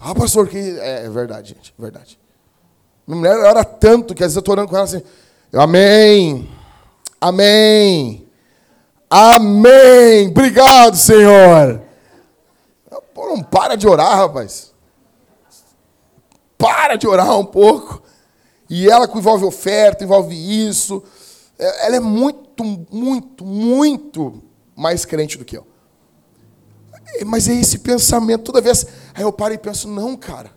[0.00, 0.58] Ah, pastor, que.
[0.58, 2.18] É, é verdade, gente, é verdade.
[3.06, 5.02] Minha mulher ora tanto que às vezes eu estou orando com ela assim,
[5.52, 6.48] amém,
[7.20, 8.28] amém,
[9.08, 11.80] amém, obrigado, Senhor.
[13.14, 14.72] Pô, não para de orar, rapaz.
[16.58, 18.02] Para de orar um pouco.
[18.68, 21.02] E ela envolve oferta, envolve isso.
[21.58, 24.42] É, ela é muito, muito, muito
[24.76, 25.66] mais crente do que eu.
[27.26, 28.86] Mas é esse pensamento, toda vez.
[29.14, 30.52] Aí eu paro e penso, não, cara.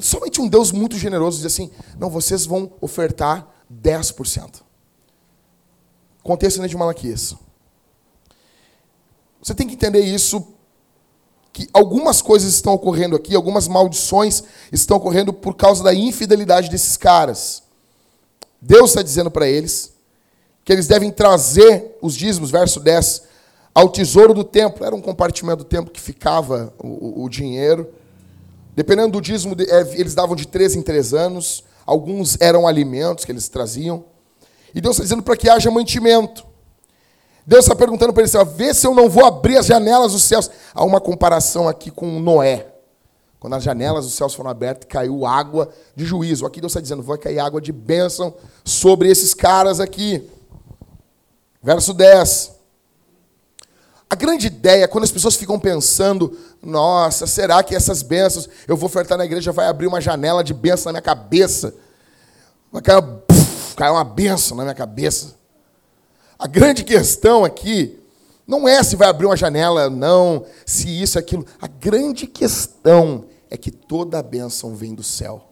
[0.00, 4.62] Somente um Deus muito generoso diz assim: não, vocês vão ofertar 10%.
[6.22, 7.36] Contexto de Malaquias.
[9.42, 10.53] Você tem que entender isso,
[11.54, 16.96] que algumas coisas estão ocorrendo aqui, algumas maldições estão ocorrendo por causa da infidelidade desses
[16.96, 17.62] caras.
[18.60, 19.92] Deus está dizendo para eles
[20.64, 23.22] que eles devem trazer os dízimos, verso 10,
[23.72, 24.84] ao tesouro do templo.
[24.84, 27.88] Era um compartimento do templo que ficava o, o, dinheiro.
[28.74, 31.62] Dependendo do dízimo, é, eles davam de três em três anos.
[31.86, 34.06] Alguns eram alimentos que eles traziam.
[34.74, 36.44] E Deus está dizendo para que haja mantimento.
[37.46, 40.50] Deus está perguntando para eles: vê se eu não vou abrir as janelas dos céus.
[40.74, 42.68] Há uma comparação aqui com Noé.
[43.38, 46.46] Quando as janelas dos céus foram abertas, caiu água de juízo.
[46.46, 50.26] Aqui Deus está dizendo: vai cair água de bênção sobre esses caras aqui.
[51.62, 52.52] Verso 10.
[54.08, 58.86] A grande ideia, quando as pessoas ficam pensando, nossa, será que essas bênçãos, eu vou
[58.86, 61.74] ofertar na igreja, vai abrir uma janela de bênção na minha cabeça?
[62.70, 63.02] Vai cair,
[63.76, 65.34] cair uma bênção na minha cabeça.
[66.38, 67.98] A grande questão aqui
[68.46, 71.46] não é se vai abrir uma janela, não, se isso, aquilo.
[71.60, 75.48] A grande questão é que toda a bênção vem do céu.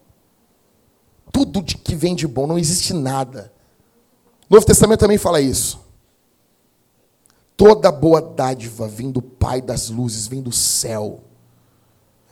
[1.32, 3.52] Tudo de que vem de bom, não existe nada.
[4.50, 5.80] O Novo Testamento também fala isso.
[7.56, 11.20] Toda boa dádiva vem do Pai das luzes, vem do céu,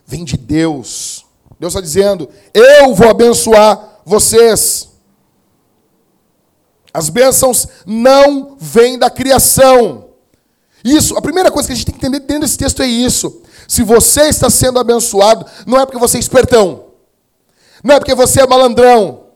[0.04, 1.24] vem de Deus.
[1.58, 4.89] Deus está dizendo: Eu vou abençoar vocês.
[6.92, 10.10] As bênçãos não vêm da criação.
[10.84, 13.42] Isso, a primeira coisa que a gente tem que entender dentro desse texto é isso.
[13.68, 16.86] Se você está sendo abençoado, não é porque você é espertão,
[17.84, 19.26] não é porque você é malandrão,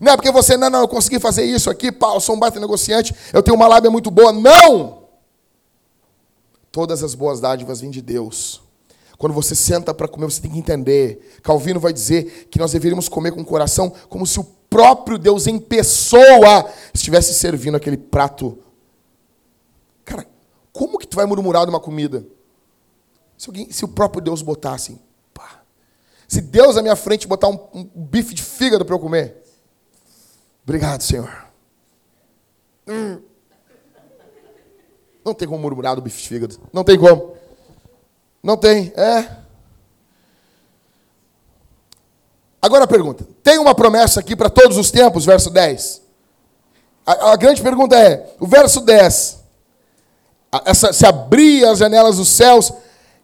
[0.00, 2.38] não é porque você, não, não, eu consegui fazer isso aqui, pá, eu sou um
[2.38, 4.32] baita negociante, eu tenho uma lábia muito boa.
[4.32, 5.04] Não!
[6.72, 8.60] Todas as boas dádivas vêm de Deus.
[9.16, 11.38] Quando você senta para comer, você tem que entender.
[11.42, 15.46] Calvino vai dizer que nós deveríamos comer com o coração como se o próprio Deus
[15.46, 18.58] em pessoa estivesse servindo aquele prato.
[20.04, 20.26] Cara,
[20.72, 22.26] como que tu vai murmurar de uma comida?
[23.36, 25.00] Se, alguém, se o próprio Deus botasse, assim,
[25.32, 25.62] pá.
[26.26, 29.42] Se Deus à minha frente botar um, um bife de fígado para eu comer.
[30.64, 31.46] Obrigado, Senhor.
[32.86, 33.22] Hum.
[35.24, 36.60] Não tem como murmurar do bife de fígado.
[36.72, 37.36] Não tem como.
[38.42, 39.47] Não tem, é.
[42.60, 46.02] Agora a pergunta: tem uma promessa aqui para todos os tempos, verso 10?
[47.06, 49.38] A, a, grande pergunta é: o verso 10,
[50.64, 52.72] essa, se abrir as janelas dos céus,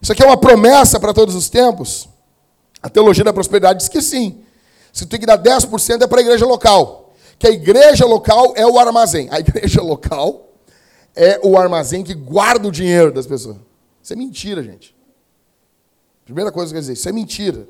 [0.00, 2.08] isso aqui é uma promessa para todos os tempos?
[2.82, 4.42] A teologia da prosperidade diz que sim.
[4.92, 7.14] Se tu tem que dar 10% é para a igreja local.
[7.38, 9.28] Que a igreja local é o armazém.
[9.30, 10.52] A igreja local
[11.16, 13.56] é o armazém que guarda o dinheiro das pessoas.
[14.02, 14.94] Isso é mentira, gente.
[16.24, 17.66] Primeira coisa que eu quero dizer, isso é mentira.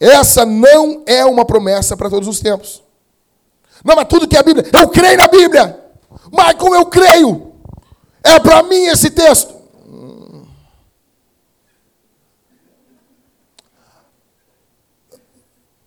[0.00, 2.82] Essa não é uma promessa para todos os tempos.
[3.84, 5.84] Não, mas tudo que é a Bíblia, eu creio na Bíblia.
[6.32, 7.52] Mas como eu creio?
[8.22, 9.56] É para mim esse texto.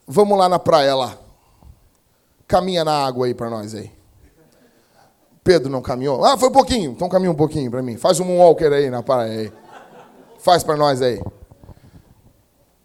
[0.08, 1.18] Vamos lá na praia lá.
[2.48, 3.92] Caminha na água aí para nós aí.
[5.44, 6.24] Pedro não caminhou?
[6.24, 6.92] Ah, foi um pouquinho.
[6.92, 7.96] Então caminha um pouquinho para mim.
[7.98, 9.54] Faz um walker aí na praia aí.
[10.40, 11.22] Faz para nós aí.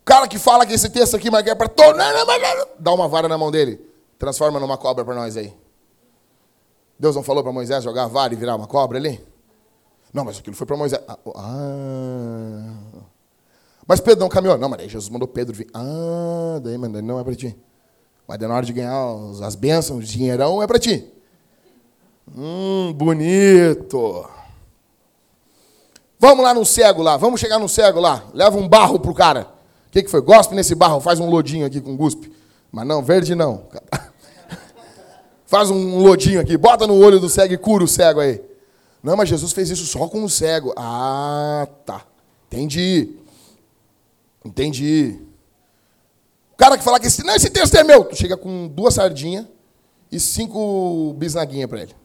[0.06, 1.68] Cara que fala que esse texto aqui mas é para.
[2.78, 3.84] Dá uma vara na mão dele.
[4.16, 5.52] Transforma numa cobra para nós aí.
[6.96, 9.20] Deus não falou para Moisés jogar a vara e virar uma cobra ali?
[10.14, 11.02] Não, mas aquilo foi para Moisés.
[11.08, 13.02] Ah, ah.
[13.84, 14.56] Mas Pedro não caminhou.
[14.56, 15.66] Não, mas aí Jesus mandou Pedro vir.
[15.74, 17.58] Ah, daí, mas não é para ti.
[18.28, 18.94] Mas na hora de ganhar
[19.42, 21.12] as bênçãos, o dinheirão é para ti.
[22.32, 24.24] Hum, bonito.
[26.16, 28.24] Vamos lá no cego lá, vamos chegar no cego lá.
[28.32, 29.55] Leva um barro pro cara.
[29.96, 30.20] Que, que foi?
[30.20, 32.30] Gospe nesse barro, faz um lodinho aqui com guspe.
[32.70, 33.66] Mas não, verde não.
[35.46, 38.42] faz um lodinho aqui, bota no olho do cego e cura o cego aí.
[39.02, 40.74] Não, mas Jesus fez isso só com o cego.
[40.76, 42.04] Ah, tá.
[42.46, 43.16] Entendi.
[44.44, 45.18] Entendi.
[46.52, 48.04] O cara que fala que esse, não, esse texto é meu.
[48.04, 49.46] Tu chega com duas sardinhas
[50.12, 51.96] e cinco bisnaguinhas para ele.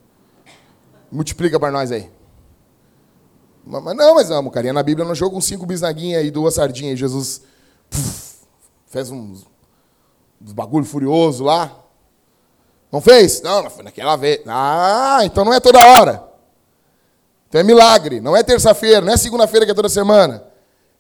[1.11, 2.09] Multiplica para nós aí.
[3.65, 6.97] Mas não, mas não, carinha na Bíblia não chegou com cinco bisnaguinhas e duas sardinhas.
[6.97, 7.50] Jesus
[8.87, 9.45] fez uns,
[10.41, 11.75] uns bagulho furioso lá.
[12.91, 13.41] Não fez?
[13.41, 14.41] Não, não foi naquela vez.
[14.47, 16.23] Ah, então não é toda hora.
[17.47, 18.19] Então é milagre.
[18.19, 20.43] Não é terça-feira, não é segunda-feira que é toda semana.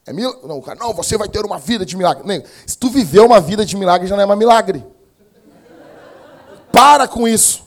[0.05, 0.33] É mil...
[0.43, 2.43] Não, cara, não, você vai ter uma vida de milagre.
[2.65, 4.85] Se tu viver uma vida de milagre, já não é mais milagre.
[6.71, 7.65] Para com isso.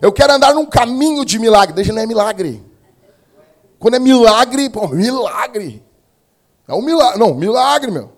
[0.00, 1.74] Eu quero andar num caminho de milagre.
[1.74, 2.64] Deixa não é milagre.
[3.78, 5.84] Quando é milagre, pô, milagre.
[6.66, 7.18] É um milagre.
[7.18, 8.13] Não, milagre, meu.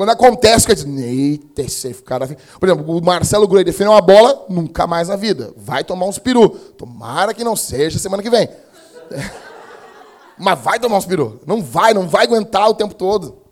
[0.00, 2.26] Quando acontece, que digo, eita, esse cara.
[2.58, 5.52] Por exemplo, o Marcelo Groi defendeu uma bola, nunca mais na vida.
[5.58, 6.48] Vai tomar uns peru.
[6.48, 8.48] Tomara que não seja semana que vem.
[10.40, 11.38] Mas vai tomar uns peru.
[11.46, 13.42] Não vai, não vai aguentar o tempo todo.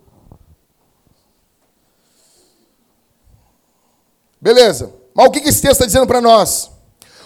[4.40, 4.94] Beleza.
[5.14, 6.70] Mas o que esse texto está dizendo para nós?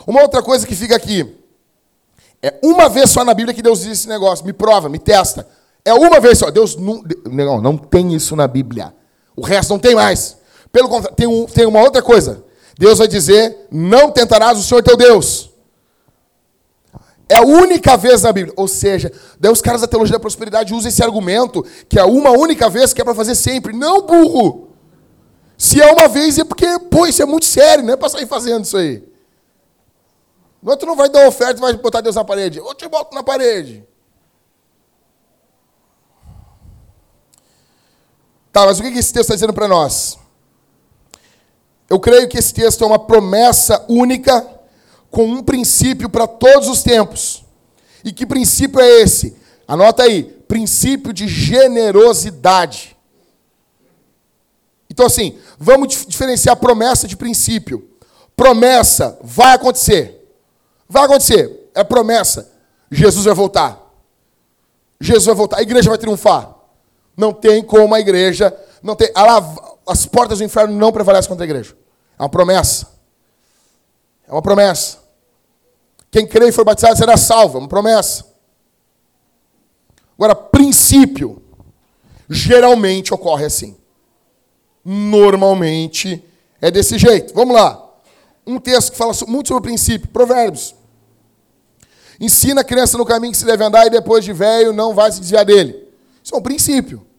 [0.04, 1.32] Uma outra coisa que fica aqui.
[2.42, 4.44] É uma vez só na Bíblia que Deus diz esse negócio.
[4.44, 5.46] Me prova, me testa.
[5.84, 6.50] É uma vez só.
[6.50, 8.92] Deus não, não, não tem isso na Bíblia.
[9.36, 10.36] O resto não tem mais.
[10.70, 12.44] Pelo contrário, tem, um, tem uma outra coisa.
[12.78, 15.50] Deus vai dizer: Não tentarás o Senhor teu Deus.
[17.28, 18.52] É a única vez na Bíblia.
[18.56, 19.10] Ou seja,
[19.40, 22.92] daí os caras da teologia da prosperidade usam esse argumento que é uma única vez
[22.92, 23.72] que é para fazer sempre.
[23.72, 24.68] Não, burro!
[25.56, 28.26] Se é uma vez é porque, pô, isso é muito sério, não é para sair
[28.26, 29.02] fazendo isso aí.
[30.62, 32.58] Não, tu não vai dar oferta e vai botar Deus na parede.
[32.58, 33.86] Eu te boto na parede.
[38.52, 40.18] Tá, mas o que esse texto está dizendo para nós?
[41.88, 44.46] Eu creio que esse texto é uma promessa única
[45.10, 47.44] com um princípio para todos os tempos.
[48.04, 49.36] E que princípio é esse?
[49.66, 52.96] Anota aí: princípio de generosidade.
[54.90, 57.88] Então, assim, vamos diferenciar promessa de princípio.
[58.36, 60.22] Promessa vai acontecer.
[60.86, 62.52] Vai acontecer, é promessa.
[62.90, 63.80] Jesus vai voltar.
[65.00, 66.54] Jesus vai voltar, a igreja vai triunfar.
[67.22, 68.52] Não tem como a igreja,
[68.82, 69.08] não tem,
[69.86, 71.76] as portas do inferno não prevalecem contra a igreja.
[72.18, 72.88] É uma promessa.
[74.26, 74.98] É uma promessa.
[76.10, 78.26] Quem crê e for batizado será salvo, é uma promessa.
[80.18, 81.40] Agora, princípio,
[82.28, 83.76] geralmente ocorre assim.
[84.84, 86.24] Normalmente
[86.60, 87.32] é desse jeito.
[87.34, 87.88] Vamos lá.
[88.44, 90.74] Um texto que fala muito sobre o princípio, Provérbios.
[92.18, 95.12] Ensina a criança no caminho que se deve andar e depois de velho não vai
[95.12, 95.88] se desviar dele.
[96.20, 97.11] Isso é um princípio.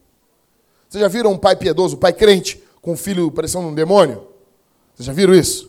[0.94, 4.28] Vocês já viram um pai piedoso, um pai crente, com um filho parecendo um demônio?
[4.94, 5.68] Vocês já viram isso?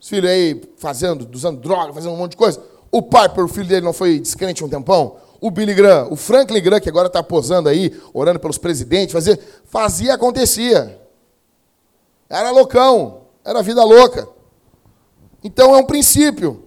[0.00, 2.64] Os filhos aí fazendo, usando droga, fazendo um monte de coisa.
[2.90, 5.16] O pai, por o filho dele não foi descrente um tempão.
[5.38, 9.38] O Billy Graham, o Franklin Graham, que agora está posando aí, orando pelos presidentes, fazia,
[9.66, 10.98] fazia, acontecia.
[12.26, 14.26] Era loucão, era vida louca.
[15.42, 16.64] Então é um princípio.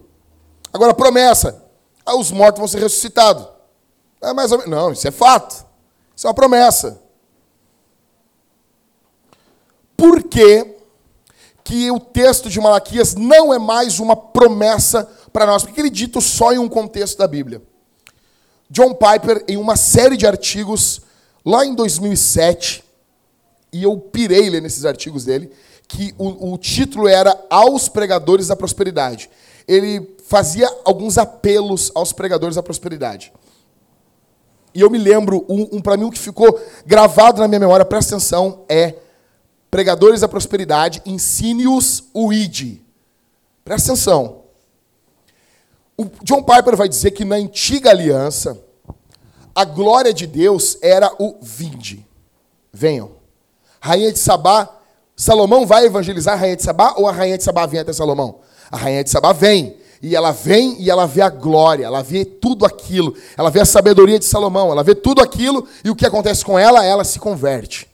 [0.72, 1.64] Agora, promessa.
[2.06, 3.44] Ah, os mortos vão ser ressuscitados.
[4.22, 4.70] É mais ou menos.
[4.70, 5.66] Não, isso é fato.
[6.14, 7.07] Isso é uma promessa.
[9.98, 10.76] Por que,
[11.90, 15.64] o texto de Malaquias não é mais uma promessa para nós?
[15.64, 17.60] Porque ele é dito só em um contexto da Bíblia.
[18.70, 21.02] John Piper, em uma série de artigos,
[21.44, 22.84] lá em 2007,
[23.72, 25.50] e eu pirei ler nesses artigos dele,
[25.88, 29.28] que o, o título era Aos Pregadores da Prosperidade.
[29.66, 33.32] Ele fazia alguns apelos aos pregadores da prosperidade.
[34.72, 37.84] E eu me lembro, um, um para mim, o que ficou gravado na minha memória,
[37.84, 38.94] presta atenção, é
[39.70, 42.78] pregadores da prosperidade, ensine-os o ID.
[43.64, 44.42] Presta atenção.
[45.96, 48.58] O John Piper vai dizer que na antiga aliança,
[49.54, 52.06] a glória de Deus era o vinde.
[52.72, 53.10] Venham.
[53.80, 54.68] Rainha de Sabá,
[55.16, 58.38] Salomão vai evangelizar a rainha de Sabá ou a rainha de Sabá vem até Salomão?
[58.70, 59.76] A rainha de Sabá vem.
[60.00, 63.16] E ela vem e ela vê a glória, ela vê tudo aquilo.
[63.36, 66.56] Ela vê a sabedoria de Salomão, ela vê tudo aquilo e o que acontece com
[66.56, 67.87] ela, ela se converte.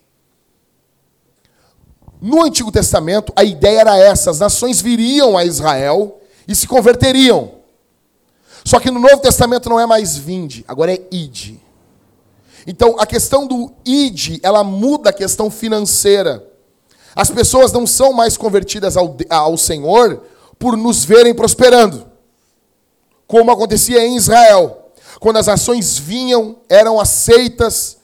[2.25, 7.57] No Antigo Testamento, a ideia era essa: as nações viriam a Israel e se converteriam.
[8.65, 11.61] Só que no Novo Testamento não é mais vinde, agora é ide.
[12.67, 16.43] Então, a questão do ide, ela muda a questão financeira.
[17.15, 20.23] As pessoas não são mais convertidas ao, ao Senhor
[20.59, 22.07] por nos verem prosperando,
[23.27, 24.93] como acontecia em Israel.
[25.21, 27.99] Quando as ações vinham, eram aceitas,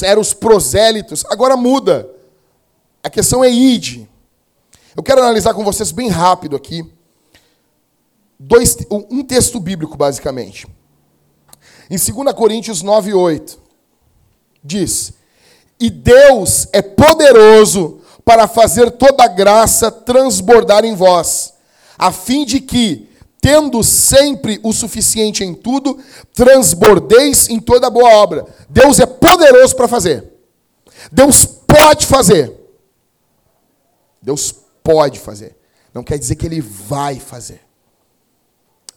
[0.00, 1.22] eram os prosélitos.
[1.28, 2.21] Agora muda.
[3.02, 4.06] A questão é id.
[4.96, 6.84] Eu quero analisar com vocês bem rápido aqui
[8.42, 10.66] dois, um texto bíblico, basicamente.
[11.90, 13.58] Em 2 Coríntios 9, 8,
[14.62, 15.12] diz:
[15.78, 21.54] E Deus é poderoso para fazer toda graça transbordar em vós,
[21.98, 23.08] a fim de que,
[23.40, 25.98] tendo sempre o suficiente em tudo,
[26.32, 28.46] transbordeis em toda boa obra.
[28.68, 30.32] Deus é poderoso para fazer.
[31.10, 32.61] Deus pode fazer.
[34.22, 34.52] Deus
[34.82, 35.56] pode fazer.
[35.92, 37.60] Não quer dizer que ele vai fazer.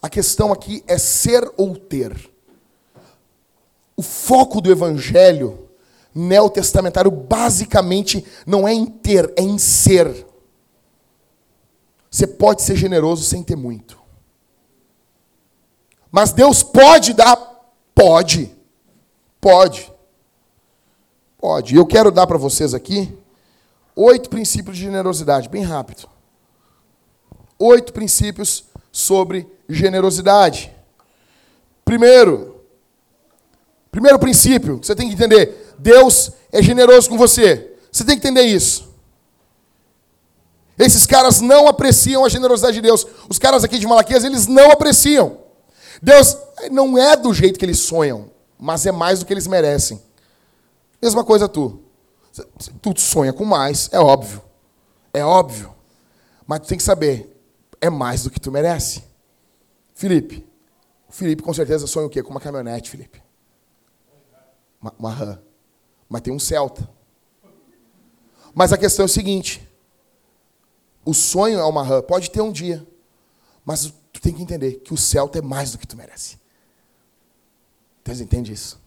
[0.00, 2.30] A questão aqui é ser ou ter.
[3.96, 5.68] O foco do evangelho
[6.14, 10.26] neotestamentário basicamente não é em ter, é em ser.
[12.10, 14.00] Você pode ser generoso sem ter muito.
[16.10, 17.36] Mas Deus pode dar?
[17.94, 18.56] Pode.
[19.40, 19.92] Pode.
[21.36, 21.74] Pode.
[21.76, 23.12] Eu quero dar para vocês aqui
[23.96, 26.06] oito princípios de generosidade, bem rápido.
[27.58, 30.70] Oito princípios sobre generosidade.
[31.84, 32.60] Primeiro,
[33.90, 37.72] primeiro princípio, você tem que entender: Deus é generoso com você.
[37.90, 38.94] Você tem que entender isso.
[40.78, 43.06] Esses caras não apreciam a generosidade de Deus.
[43.30, 45.38] Os caras aqui de Malaquias, eles não apreciam.
[46.02, 46.36] Deus
[46.70, 50.02] não é do jeito que eles sonham, mas é mais do que eles merecem.
[51.00, 51.85] Mesma coisa tu.
[52.82, 54.42] Tu sonha com mais, é óbvio.
[55.12, 55.74] É óbvio.
[56.46, 57.36] Mas tu tem que saber,
[57.80, 59.04] é mais do que tu merece.
[59.94, 60.46] Felipe.
[61.08, 62.22] O Felipe com certeza sonha o quê?
[62.22, 63.22] Com uma caminhonete, Felipe.
[64.80, 65.42] Uma, uma RAM.
[66.08, 66.88] Mas tem um Celta.
[68.54, 69.66] Mas a questão é o seguinte.
[71.04, 72.02] O sonho é uma RAM.
[72.02, 72.86] Pode ter um dia.
[73.64, 76.38] Mas tu tem que entender que o Celta é mais do que tu merece.
[78.04, 78.80] Deus entende isso.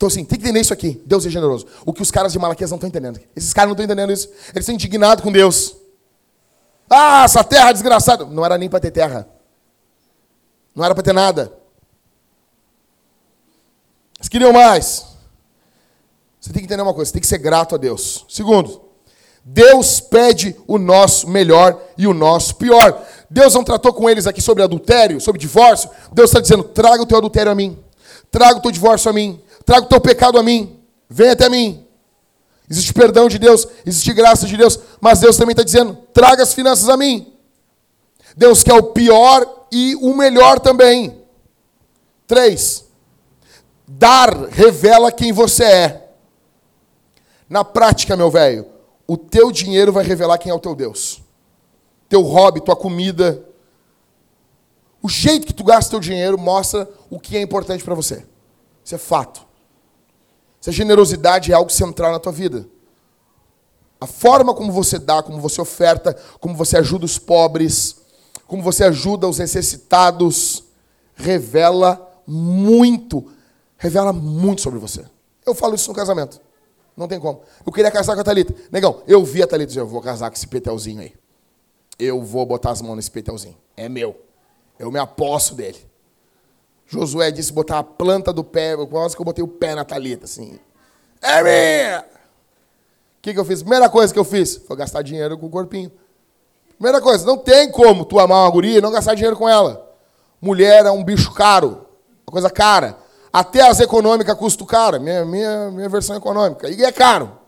[0.00, 0.98] Então, assim, tem que entender isso aqui.
[1.04, 1.66] Deus é generoso.
[1.84, 3.20] O que os caras de Malaquias não estão entendendo.
[3.36, 4.28] Esses caras não estão entendendo isso.
[4.28, 5.76] Eles estão indignados com Deus.
[6.88, 8.24] Ah, essa terra desgraçada.
[8.24, 9.28] Não era nem para ter terra.
[10.74, 11.52] Não era para ter nada.
[14.18, 15.04] Eles queriam mais.
[16.40, 18.24] Você tem que entender uma coisa, você tem que ser grato a Deus.
[18.26, 18.80] Segundo,
[19.44, 23.06] Deus pede o nosso melhor e o nosso pior.
[23.28, 25.90] Deus não tratou com eles aqui sobre adultério, sobre divórcio.
[26.10, 27.78] Deus está dizendo: traga o teu adultério a mim,
[28.30, 29.38] traga o teu divórcio a mim,
[29.70, 31.86] traga o teu pecado a mim, vem até mim.
[32.68, 36.52] Existe perdão de Deus, existe graça de Deus, mas Deus também está dizendo: traga as
[36.52, 37.32] finanças a mim.
[38.36, 41.22] Deus quer o pior e o melhor também.
[42.26, 42.84] Três,
[43.86, 46.10] dar revela quem você é.
[47.48, 48.66] Na prática, meu velho,
[49.06, 51.22] o teu dinheiro vai revelar quem é o teu Deus.
[52.08, 53.40] Teu hobby, tua comida,
[55.00, 58.26] O jeito que tu gasta teu dinheiro mostra o que é importante para você.
[58.84, 59.49] Isso é fato.
[60.60, 62.66] Essa generosidade é algo central na tua vida.
[64.00, 67.96] A forma como você dá, como você oferta, como você ajuda os pobres,
[68.46, 70.64] como você ajuda os necessitados,
[71.14, 73.30] revela muito,
[73.76, 75.04] revela muito sobre você.
[75.44, 76.40] Eu falo isso no casamento.
[76.96, 77.42] Não tem como.
[77.64, 78.54] Eu queria casar com a Thalita.
[78.70, 81.14] Negão, eu vi a Thalita dizer, eu vou casar com esse petelzinho aí.
[81.98, 83.56] Eu vou botar as mãos nesse petelzinho.
[83.76, 84.18] É meu.
[84.78, 85.89] Eu me aposto dele.
[86.90, 90.24] Josué disse botar a planta do pé, quase que eu botei o pé na Thalita,
[90.24, 90.58] assim.
[91.22, 92.00] É minha!
[92.00, 93.62] O que, que eu fiz?
[93.62, 95.92] Primeira coisa que eu fiz foi gastar dinheiro com o corpinho.
[96.76, 99.88] Primeira coisa, não tem como tu amar uma guria e não gastar dinheiro com ela.
[100.42, 101.86] Mulher é um bicho caro,
[102.26, 102.98] uma coisa cara.
[103.32, 105.00] Até as econômicas custam caro.
[105.00, 106.68] Minha, minha, minha versão econômica.
[106.68, 107.38] E é caro.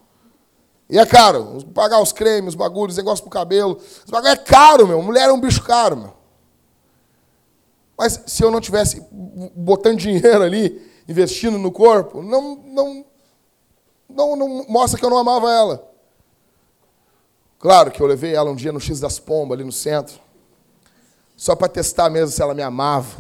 [0.89, 1.59] E é caro.
[1.75, 3.77] Pagar os cremes, os bagulhos, negócio pro cabelo.
[4.05, 5.03] Os bagulho é caro, meu.
[5.03, 6.22] Mulher é um bicho caro, meu.
[7.97, 9.05] Mas se eu não tivesse
[9.55, 13.05] botando dinheiro ali, investindo no corpo, não, não,
[14.09, 15.93] não, não mostra que eu não amava ela.
[17.59, 20.21] Claro que eu levei ela um dia no X das Pombas, ali no centro,
[21.37, 23.17] só para testar mesmo se ela me amava.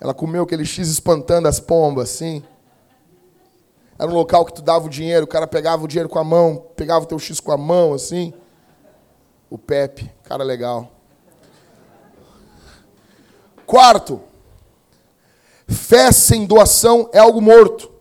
[0.00, 2.42] Ela comeu aquele X espantando as pombas, assim.
[3.98, 6.24] Era um local que tu dava o dinheiro, o cara pegava o dinheiro com a
[6.24, 8.32] mão, pegava o teu X com a mão, assim.
[9.50, 10.97] O Pepe, cara legal.
[13.68, 14.22] Quarto,
[15.66, 17.92] fé sem doação é algo morto.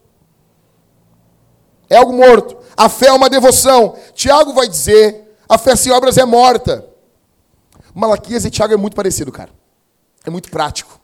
[1.90, 2.58] É algo morto.
[2.78, 3.98] A fé é uma devoção.
[4.14, 6.88] Tiago vai dizer: a fé sem obras é morta.
[7.94, 9.50] Malaquias e Tiago é muito parecido, cara.
[10.24, 11.02] É muito prático.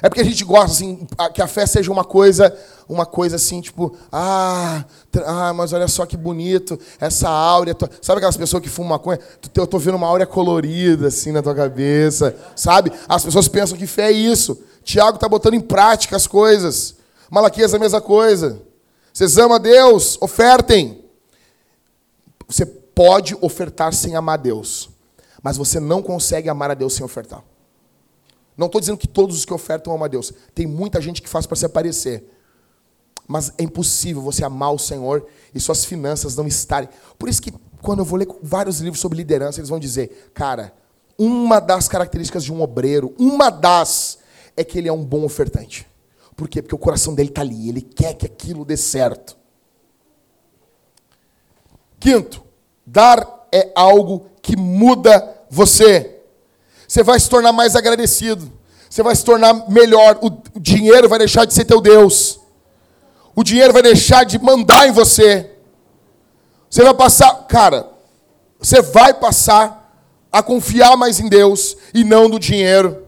[0.00, 2.56] É porque a gente gosta assim, que a fé seja uma coisa,
[2.88, 4.84] uma coisa assim, tipo, ah,
[5.24, 7.76] ah, mas olha só que bonito, essa áurea.
[8.00, 9.18] Sabe aquelas pessoas que fumam maconha?
[9.54, 12.92] Eu tô vendo uma áurea colorida assim na tua cabeça, sabe?
[13.08, 14.62] As pessoas pensam que fé é isso.
[14.84, 16.96] Tiago está botando em prática as coisas.
[17.30, 18.62] Malaquias é a mesma coisa.
[19.12, 20.16] Vocês amam a Deus?
[20.20, 21.04] Ofertem.
[22.48, 24.88] Você pode ofertar sem amar a Deus,
[25.42, 27.42] mas você não consegue amar a Deus sem ofertar.
[28.58, 30.32] Não estou dizendo que todos os que ofertam amam a Deus.
[30.52, 32.28] Tem muita gente que faz para se aparecer.
[33.26, 36.88] Mas é impossível você amar o Senhor e suas finanças não estarem.
[37.16, 40.74] Por isso que quando eu vou ler vários livros sobre liderança, eles vão dizer, cara,
[41.16, 44.18] uma das características de um obreiro, uma das,
[44.56, 45.86] é que ele é um bom ofertante.
[46.34, 46.60] Por quê?
[46.60, 49.36] Porque o coração dele está ali, ele quer que aquilo dê certo.
[52.00, 52.42] Quinto,
[52.84, 56.17] dar é algo que muda você.
[56.88, 58.50] Você vai se tornar mais agradecido.
[58.88, 60.18] Você vai se tornar melhor.
[60.22, 62.40] O dinheiro vai deixar de ser teu Deus.
[63.36, 65.50] O dinheiro vai deixar de mandar em você.
[66.70, 67.88] Você vai passar, cara,
[68.58, 69.92] você vai passar
[70.32, 73.06] a confiar mais em Deus e não no dinheiro.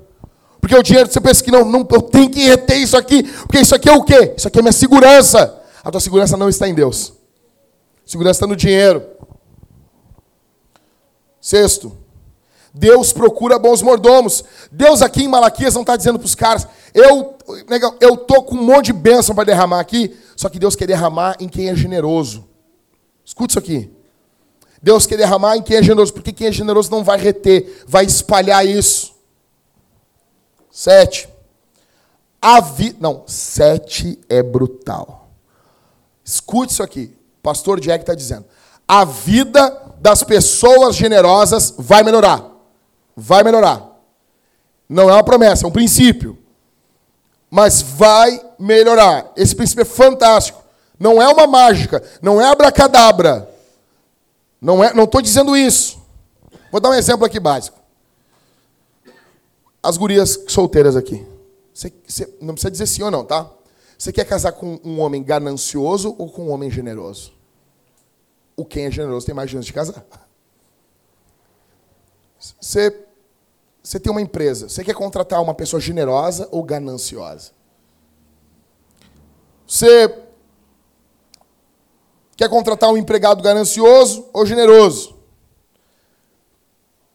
[0.60, 3.60] Porque o dinheiro, você pensa que não, não, eu tenho que reter isso aqui, porque
[3.60, 4.34] isso aqui é o quê?
[4.36, 5.58] Isso aqui é minha segurança.
[5.82, 7.14] A tua segurança não está em Deus.
[8.06, 9.02] A segurança está no dinheiro.
[11.40, 11.96] Sexto,
[12.72, 14.44] Deus procura bons mordomos.
[14.70, 17.36] Deus aqui em Malaquias não está dizendo para os caras, eu
[18.00, 21.36] eu tô com um monte de bênção para derramar aqui, só que Deus quer derramar
[21.40, 22.48] em quem é generoso.
[23.24, 23.90] Escute isso aqui.
[24.82, 28.04] Deus quer derramar em quem é generoso, porque quem é generoso não vai reter, vai
[28.04, 29.14] espalhar isso.
[30.70, 31.28] Sete.
[32.40, 32.96] A vi...
[32.98, 35.28] Não, sete é brutal.
[36.24, 37.14] Escute isso aqui.
[37.42, 38.46] Pastor Jack está dizendo.
[38.86, 42.49] A vida das pessoas generosas vai melhorar
[43.16, 43.90] vai melhorar.
[44.88, 46.38] Não é uma promessa, é um princípio.
[47.50, 49.32] Mas vai melhorar.
[49.36, 50.62] Esse princípio é fantástico.
[50.98, 53.48] Não é uma mágica, não é abracadabra.
[54.60, 55.98] Não é, não estou dizendo isso.
[56.70, 57.78] Vou dar um exemplo aqui básico.
[59.82, 61.26] As gurias solteiras aqui.
[61.72, 61.92] Você,
[62.40, 63.50] não precisa dizer sim ou não, tá?
[63.96, 67.32] Você quer casar com um homem ganancioso ou com um homem generoso?
[68.56, 70.04] O quem é generoso tem mais chance de casar.
[72.40, 73.06] Você
[73.82, 77.52] você tem uma empresa, você quer contratar uma pessoa generosa ou gananciosa?
[79.66, 80.14] Você
[82.36, 85.16] quer contratar um empregado ganancioso ou generoso?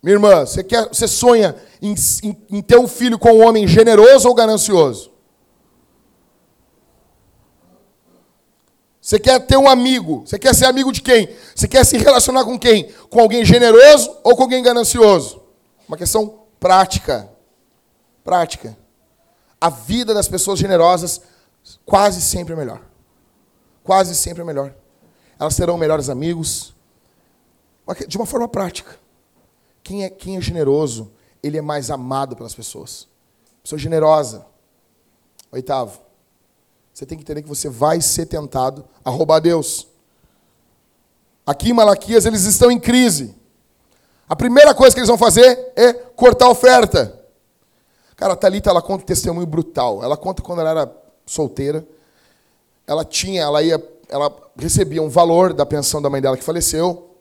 [0.02, 3.68] Minha irmã, você, quer, você sonha em, em, em ter um filho com um homem
[3.68, 5.12] generoso ou ganancioso?
[9.06, 10.24] Você quer ter um amigo?
[10.26, 11.30] Você quer ser amigo de quem?
[11.54, 12.92] Você quer se relacionar com quem?
[13.08, 15.44] Com alguém generoso ou com alguém ganancioso?
[15.88, 17.30] Uma questão Prática.
[18.24, 18.76] Prática.
[19.62, 21.22] A vida das pessoas generosas
[21.86, 22.82] quase sempre é melhor.
[23.84, 24.74] Quase sempre é melhor.
[25.40, 26.74] Elas terão melhores amigos.
[28.08, 29.00] De uma forma prática.
[29.84, 33.08] Quem é, quem é generoso, ele é mais amado pelas pessoas.
[33.62, 34.48] Pessoa generosa.
[35.52, 36.02] Oitavo,
[36.96, 39.86] você tem que entender que você vai ser tentado a roubar Deus.
[41.46, 43.36] Aqui em Malaquias eles estão em crise.
[44.30, 47.22] A primeira coisa que eles vão fazer é cortar a oferta.
[48.16, 50.02] Cara, a Thalita, ela conta um testemunho brutal.
[50.02, 51.86] Ela conta quando ela era solteira.
[52.88, 57.14] Ela tinha, ela ia, ela recebia um valor da pensão da mãe dela que faleceu.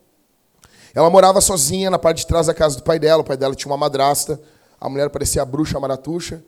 [0.94, 3.22] Ela morava sozinha na parte de trás da casa do pai dela.
[3.22, 4.40] O pai dela tinha uma madrasta.
[4.80, 6.44] A mulher parecia a bruxa maratuxa.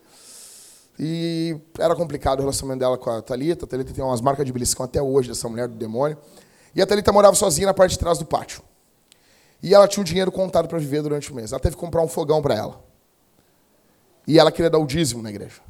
[0.99, 3.65] E era complicado o relacionamento dela com a Thalita.
[3.65, 6.17] A Thalita tem umas marcas de beliscão até hoje dessa mulher do demônio.
[6.73, 8.61] E a Thalita morava sozinha na parte de trás do pátio.
[9.61, 11.51] E ela tinha um dinheiro contado para viver durante o mês.
[11.51, 12.83] Ela teve que comprar um fogão para ela.
[14.25, 15.61] E ela queria dar o dízimo na igreja.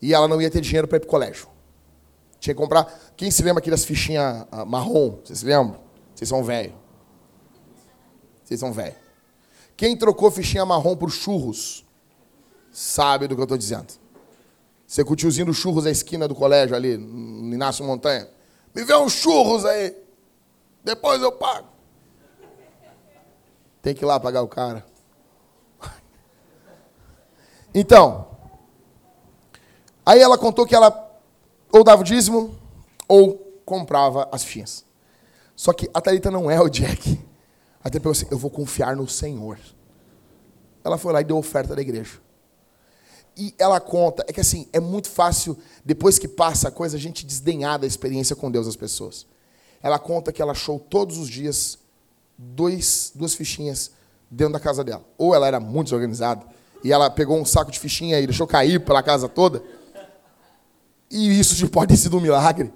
[0.00, 1.48] E ela não ia ter dinheiro para ir para o colégio.
[2.38, 3.12] Tinha que comprar.
[3.16, 5.18] Quem se lembra aqui das fichinhas ah, marrom?
[5.22, 5.80] Vocês se lembram?
[6.14, 6.74] Vocês são velho.
[8.42, 8.96] Vocês são velho.
[9.76, 11.81] Quem trocou fichinha marrom por churros
[12.72, 13.92] sabe do que eu estou dizendo.
[14.86, 18.28] Você com o tiozinho do churros à esquina do colégio ali, no Inácio Montanha.
[18.74, 19.96] Me vê uns churros aí.
[20.82, 21.68] Depois eu pago.
[23.80, 24.84] Tem que ir lá pagar o cara.
[27.74, 28.28] Então,
[30.04, 31.10] aí ela contou que ela
[31.72, 32.54] ou dava o dízimo
[33.08, 34.84] ou comprava as fichinhas.
[35.56, 37.18] Só que a Thalita não é o Jack.
[37.82, 39.58] Até pensou assim, eu vou confiar no Senhor.
[40.84, 42.20] Ela foi lá e deu oferta da igreja.
[43.36, 47.00] E ela conta, é que assim, é muito fácil, depois que passa a coisa, a
[47.00, 49.26] gente desdenhar da experiência com Deus das pessoas.
[49.82, 51.78] Ela conta que ela achou todos os dias
[52.36, 53.90] dois, duas fichinhas
[54.30, 55.04] dentro da casa dela.
[55.16, 56.44] Ou ela era muito desorganizada,
[56.84, 59.62] e ela pegou um saco de fichinha e deixou cair pela casa toda.
[61.10, 62.72] E isso pode ter sido um milagre.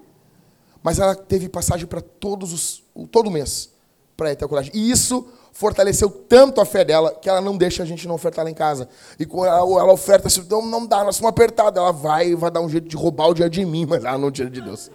[0.82, 3.70] Mas ela teve passagem para todos os todo mês
[4.16, 4.72] para ir até o colégio.
[4.74, 5.26] E isso
[5.56, 8.54] fortaleceu tanto a fé dela que ela não deixa a gente não ofertar lá em
[8.54, 8.90] casa.
[9.18, 11.80] E ela, ela oferta, assim, não, não dá, nós somos apertados.
[11.80, 14.30] Ela vai vai dar um jeito de roubar o dinheiro de mim, mas ela não
[14.30, 14.90] tira de Deus.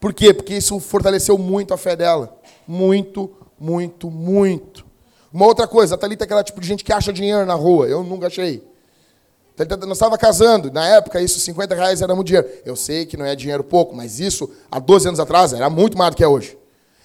[0.00, 0.34] Por quê?
[0.34, 2.36] Porque isso fortaleceu muito a fé dela.
[2.66, 4.84] Muito, muito, muito.
[5.32, 7.86] Uma outra coisa, a Thalita é aquela tipo de gente que acha dinheiro na rua.
[7.86, 8.66] Eu nunca achei.
[9.86, 12.48] Nós estava casando, na época isso, 50 reais era muito dinheiro.
[12.64, 15.96] Eu sei que não é dinheiro pouco, mas isso, há 12 anos atrás, era muito
[15.96, 16.58] mais do que é hoje.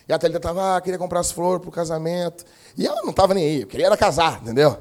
[0.10, 2.43] E a Thalita estava, ah, queria comprar as flores para o casamento.
[2.76, 4.76] E ela não estava nem aí, eu queria era casar, entendeu?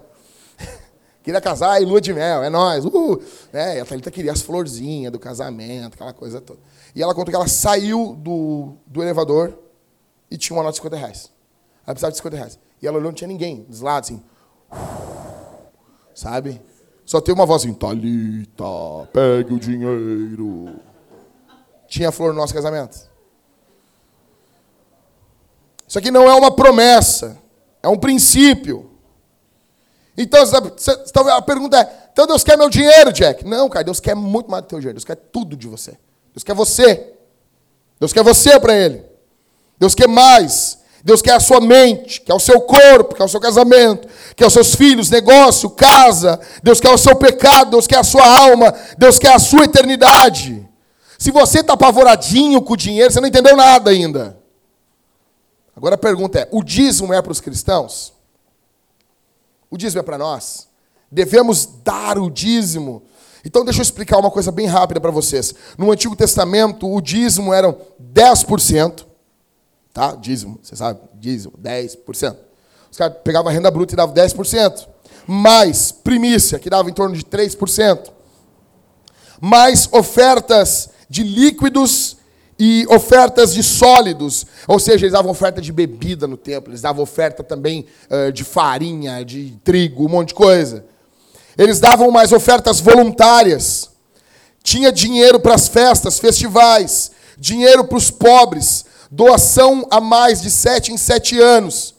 [1.23, 2.87] queria casar e lua de mel, é nós.
[2.87, 3.21] Uh!
[3.53, 6.59] E a Thalita queria as florzinhas do casamento, aquela coisa toda.
[6.97, 9.53] E ela contou que ela saiu do, do elevador
[10.31, 11.31] e tinha uma nota de 50 reais.
[11.87, 12.59] Ela precisava de 50 reais.
[12.81, 14.23] E ela olhou, não tinha ninguém, dos lados, assim.
[16.15, 16.59] Sabe?
[17.05, 18.65] Só tem uma voz assim, Thalita,
[19.13, 20.81] pegue o dinheiro.
[21.87, 23.08] Tinha flor no nosso casamento.
[25.89, 27.39] Isso aqui não é uma promessa,
[27.83, 28.91] é um princípio.
[30.17, 30.43] Então,
[31.33, 33.45] a pergunta é: então Deus quer meu dinheiro, Jack?
[33.47, 34.97] Não, cara, Deus quer muito mais do teu dinheiro.
[34.97, 35.99] Deus quer tudo de você.
[36.35, 37.15] Deus quer você.
[37.99, 39.03] Deus quer você para Ele.
[39.79, 40.79] Deus quer mais.
[41.03, 44.53] Deus quer a sua mente, quer o seu corpo, quer o seu casamento, quer os
[44.53, 46.39] seus filhos, negócio, casa.
[46.63, 50.69] Deus quer o seu pecado, Deus quer a sua alma, Deus quer a sua eternidade.
[51.17, 54.38] Se você está apavoradinho com o dinheiro, você não entendeu nada ainda.
[55.79, 58.13] Agora a pergunta é: o dízimo é para os cristãos?
[59.71, 60.67] O dízimo é para nós?
[61.09, 63.05] Devemos dar o dízimo?
[63.45, 65.55] Então deixa eu explicar uma coisa bem rápida para vocês.
[65.79, 67.79] No Antigo Testamento, o dízimo eram
[68.13, 69.07] 10%.
[69.93, 70.17] Tá?
[70.17, 70.99] Dízimo, você sabe?
[71.15, 72.37] Dízimo, 10%.
[72.91, 74.85] Os caras pegavam a renda bruta e davam 10%.
[75.29, 78.11] Mais primícia, que dava em torno de 3%.
[79.41, 82.18] Mais ofertas de líquidos
[82.59, 87.03] e ofertas de sólidos, ou seja, eles davam oferta de bebida no templo, eles davam
[87.03, 90.85] oferta também uh, de farinha, de trigo, um monte de coisa.
[91.57, 93.91] Eles davam mais ofertas voluntárias.
[94.63, 100.93] Tinha dinheiro para as festas, festivais, dinheiro para os pobres, doação a mais de sete
[100.93, 101.95] em sete anos.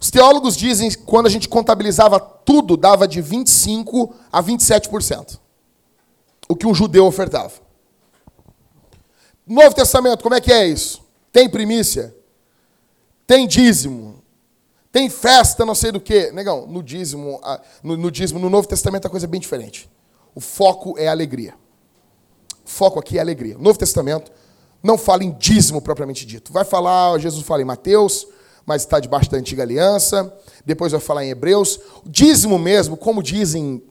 [0.00, 5.38] Os teólogos dizem que quando a gente contabilizava tudo, dava de 25% a 27%.
[6.48, 7.52] O que um judeu ofertava.
[9.50, 11.02] Novo Testamento, como é que é isso?
[11.32, 12.14] Tem primícia?
[13.26, 14.22] Tem dízimo?
[14.92, 16.30] Tem festa, não sei do que.
[16.30, 17.40] Negão, no dízimo,
[17.82, 19.90] no, dízimo, no Novo Testamento a coisa é bem diferente.
[20.36, 21.54] O foco é alegria.
[22.64, 23.58] O foco aqui é alegria.
[23.58, 24.30] O Novo Testamento
[24.80, 26.52] não fala em dízimo propriamente dito.
[26.52, 28.28] Vai falar, Jesus fala em Mateus,
[28.64, 30.32] mas está debaixo da antiga aliança.
[30.64, 31.80] Depois vai falar em Hebreus.
[32.04, 33.82] O dízimo mesmo, como dizem.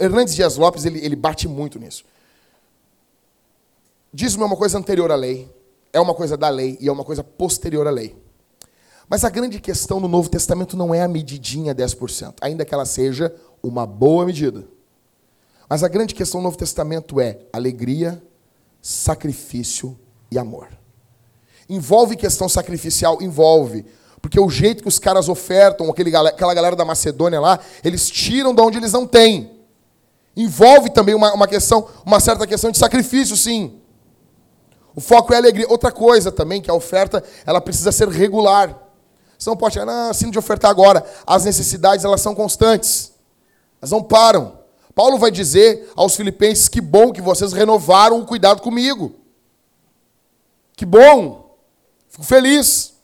[0.00, 2.04] Hernandes Dias Lopes, ele, ele bate muito nisso.
[4.12, 5.50] Dízimo é uma coisa anterior à lei,
[5.92, 8.16] é uma coisa da lei e é uma coisa posterior à lei.
[9.08, 12.84] Mas a grande questão no Novo Testamento não é a medidinha 10%, ainda que ela
[12.84, 14.64] seja uma boa medida.
[15.68, 18.22] Mas a grande questão no Novo Testamento é alegria,
[18.80, 19.98] sacrifício
[20.30, 20.68] e amor.
[21.68, 23.20] Envolve questão sacrificial?
[23.20, 23.84] Envolve.
[24.20, 28.54] Porque o jeito que os caras ofertam, aquele, aquela galera da Macedônia lá, eles tiram
[28.54, 29.50] de onde eles não têm.
[30.36, 33.80] Envolve também uma, uma questão, uma certa questão de sacrifício, sim.
[34.98, 35.64] O foco é alegria.
[35.68, 38.76] Outra coisa também, que a oferta, ela precisa ser regular.
[39.38, 41.08] Você não pode chegar, não, de ofertar agora.
[41.24, 43.12] As necessidades, elas são constantes.
[43.80, 44.58] Elas não param.
[44.96, 49.14] Paulo vai dizer aos filipenses, que bom que vocês renovaram o cuidado comigo.
[50.74, 51.56] Que bom.
[52.08, 52.94] Fico feliz.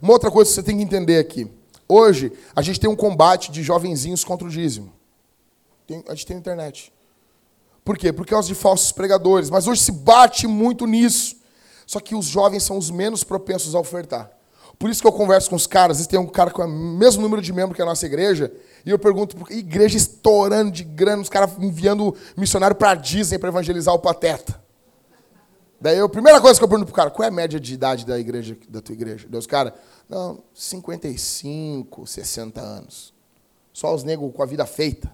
[0.00, 1.52] Uma outra coisa que você tem que entender aqui.
[1.86, 5.01] Hoje, a gente tem um combate de jovenzinhos contra o dízimo.
[5.86, 6.92] Tem, a gente tem internet.
[7.84, 8.12] Por quê?
[8.12, 9.50] Por causa de falsos pregadores.
[9.50, 11.36] Mas hoje se bate muito nisso.
[11.86, 14.30] Só que os jovens são os menos propensos a ofertar.
[14.78, 16.00] Por isso que eu converso com os caras.
[16.00, 18.52] Às tem um cara com o mesmo número de membros que a nossa igreja.
[18.84, 23.94] E eu pergunto, igreja estourando de grana, os caras enviando missionário para Disney para evangelizar
[23.94, 24.60] o pateta.
[25.80, 28.06] Daí a primeira coisa que eu pergunto pro cara, qual é a média de idade
[28.06, 29.26] da igreja, da tua igreja?
[29.28, 29.74] Deus, cara,
[30.08, 33.12] não, 55, 60 anos.
[33.72, 35.12] Só os negros com a vida feita.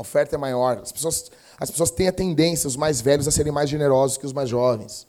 [0.00, 0.78] A oferta é maior.
[0.78, 4.24] As pessoas, as pessoas têm a tendência, os mais velhos, a serem mais generosos que
[4.24, 5.06] os mais jovens.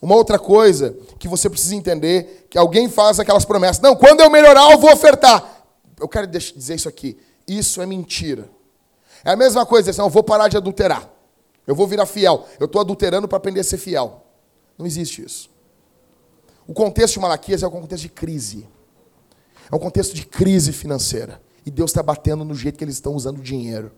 [0.00, 3.80] Uma outra coisa que você precisa entender, que alguém faz aquelas promessas.
[3.80, 5.64] Não, quando eu melhorar, eu vou ofertar.
[5.98, 7.18] Eu quero dizer isso aqui.
[7.48, 8.50] Isso é mentira.
[9.24, 11.10] É a mesma coisa, assim, eu vou parar de adulterar.
[11.66, 12.46] Eu vou virar fiel.
[12.60, 14.22] Eu estou adulterando para aprender a ser fiel.
[14.76, 15.48] Não existe isso.
[16.66, 18.68] O contexto de Malaquias é um contexto de crise.
[19.70, 21.40] É um contexto de crise financeira.
[21.64, 23.92] E Deus está batendo no jeito que eles estão usando o dinheiro.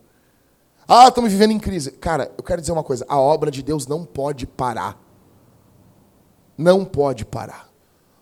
[0.86, 1.90] Ah, estamos vivendo em crise.
[1.92, 5.00] Cara, eu quero dizer uma coisa: a obra de Deus não pode parar.
[6.56, 7.68] Não pode parar.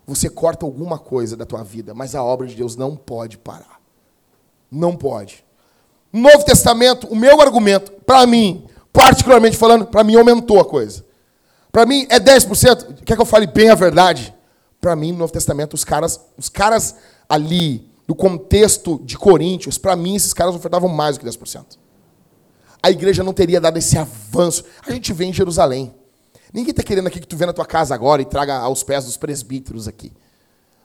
[0.07, 3.81] Você corta alguma coisa da tua vida, mas a obra de Deus não pode parar.
[4.71, 5.45] Não pode.
[6.13, 11.05] Novo Testamento, o meu argumento, para mim, particularmente falando, para mim aumentou a coisa.
[11.71, 13.03] Para mim é 10%.
[13.05, 14.35] Quer que eu fale bem a verdade?
[14.81, 16.97] Para mim, no Novo Testamento, os caras, os caras
[17.29, 21.79] ali, no contexto de Coríntios, para mim, esses caras ofertavam mais do que 10%.
[22.83, 24.65] A igreja não teria dado esse avanço.
[24.87, 25.95] A gente vê em Jerusalém.
[26.53, 29.07] Ninguém está querendo aqui que tu venha na tua casa agora e traga aos pés
[29.07, 30.13] dos presbíteros aqui.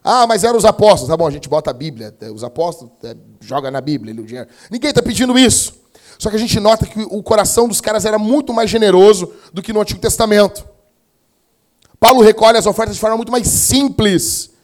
[0.02, 1.10] Ah, mas eram os apóstolos.
[1.10, 2.16] Tá bom, a gente bota a Bíblia.
[2.34, 4.48] Os apóstolos é, joga na Bíblia o dinheiro.
[4.72, 5.74] Ninguém está pedindo isso.
[6.18, 9.62] Só que a gente nota que o coração dos caras era muito mais generoso do
[9.62, 10.66] que no Antigo Testamento.
[12.00, 14.56] Paulo recolhe as ofertas de forma muito mais simples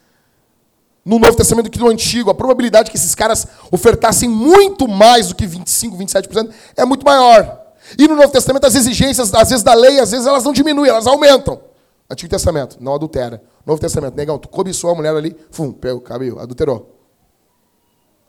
[1.04, 2.30] no Novo Testamento do que no Antigo.
[2.30, 7.62] A probabilidade que esses caras ofertassem muito mais do que 25, 27% é muito maior.
[7.98, 10.90] E no Novo Testamento, as exigências, às vezes, da lei, às vezes elas não diminuem,
[10.90, 11.60] elas aumentam.
[12.10, 13.42] Antigo Testamento, não adultera.
[13.66, 16.98] Novo Testamento, negão, tu cobiçou a mulher ali, fum, pegou, cabelo, adulterou.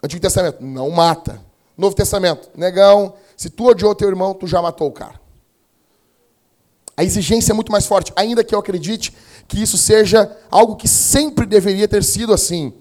[0.03, 1.41] Antigo Testamento, não mata.
[1.78, 5.19] Novo Testamento, negão, se tu odiou teu irmão, tu já matou o cara.
[6.97, 9.13] A exigência é muito mais forte, ainda que eu acredite
[9.48, 12.74] que isso seja algo que sempre deveria ter sido assim.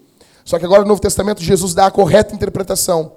[0.43, 3.13] Só que agora no Novo Testamento Jesus dá a correta interpretação.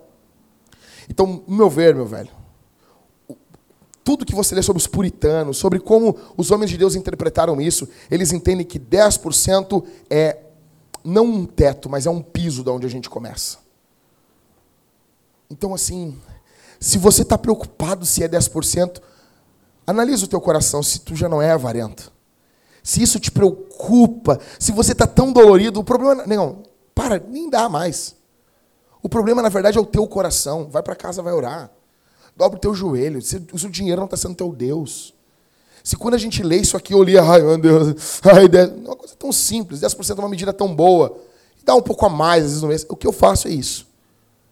[1.08, 2.30] Então, no meu ver, meu velho,
[4.04, 7.88] tudo que você lê sobre os puritanos, sobre como os homens de Deus interpretaram isso,
[8.10, 10.38] eles entendem que 10% é
[11.04, 13.58] não um teto, mas é um piso de onde a gente começa.
[15.50, 16.18] Então, assim,
[16.80, 19.00] se você está preocupado se é 10%,
[19.86, 22.12] analisa o teu coração se tu já não é avarento.
[22.88, 26.24] Se isso te preocupa, se você está tão dolorido, o problema.
[26.26, 26.62] Não,
[26.94, 28.16] para, nem dá mais.
[29.02, 30.70] O problema, na verdade, é o teu coração.
[30.70, 31.70] Vai para casa, vai orar.
[32.34, 33.20] Dobra o teu joelho.
[33.20, 35.12] Se o seu dinheiro não está sendo teu Deus.
[35.84, 38.96] Se quando a gente lê isso aqui, eu li, ai meu Deus, ai, é uma
[38.96, 41.18] coisa tão simples, 10% é uma medida tão boa,
[41.64, 42.86] dá um pouco a mais às vezes no mês.
[42.88, 43.86] O que eu faço é isso.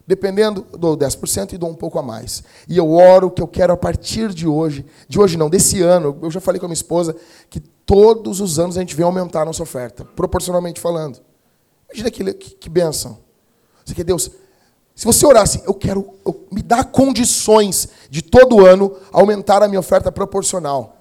[0.07, 2.43] Dependendo, eu dou 10% e dou um pouco a mais.
[2.69, 6.19] E eu oro que eu quero a partir de hoje, de hoje não, desse ano,
[6.21, 7.17] eu já falei com a minha esposa,
[7.49, 11.21] que todos os anos a gente vem aumentar a nossa oferta, proporcionalmente falando.
[11.89, 13.19] Imagina que, que, que benção.
[13.85, 14.31] Você quer Deus,
[14.95, 19.69] se você orar assim, eu quero, eu, me dá condições de todo ano aumentar a
[19.69, 20.97] minha oferta proporcional.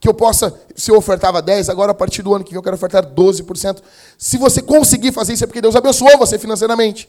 [0.00, 2.62] Que eu possa, se eu ofertava 10, agora a partir do ano que vem eu
[2.62, 3.82] quero ofertar 12%.
[4.18, 7.08] Se você conseguir fazer isso, é porque Deus abençoou você financeiramente.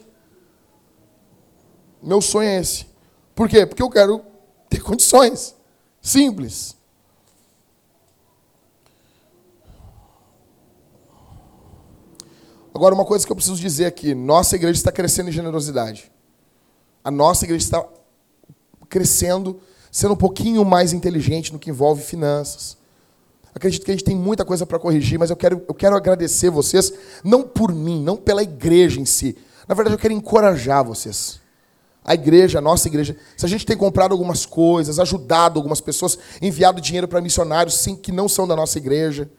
[2.02, 2.86] Meu sonho é esse.
[3.34, 3.66] Por quê?
[3.66, 4.22] Porque eu quero
[4.70, 5.54] ter condições.
[6.00, 6.76] Simples.
[12.76, 16.12] Agora, uma coisa que eu preciso dizer aqui: nossa igreja está crescendo em generosidade.
[17.02, 17.82] A nossa igreja está
[18.86, 19.58] crescendo
[19.90, 22.76] sendo um pouquinho mais inteligente no que envolve finanças.
[23.54, 26.50] Acredito que a gente tem muita coisa para corrigir, mas eu quero, eu quero agradecer
[26.50, 26.92] vocês,
[27.24, 29.38] não por mim, não pela igreja em si.
[29.66, 31.40] Na verdade, eu quero encorajar vocês.
[32.04, 36.18] A igreja, a nossa igreja, se a gente tem comprado algumas coisas, ajudado algumas pessoas,
[36.42, 39.30] enviado dinheiro para missionários sim, que não são da nossa igreja,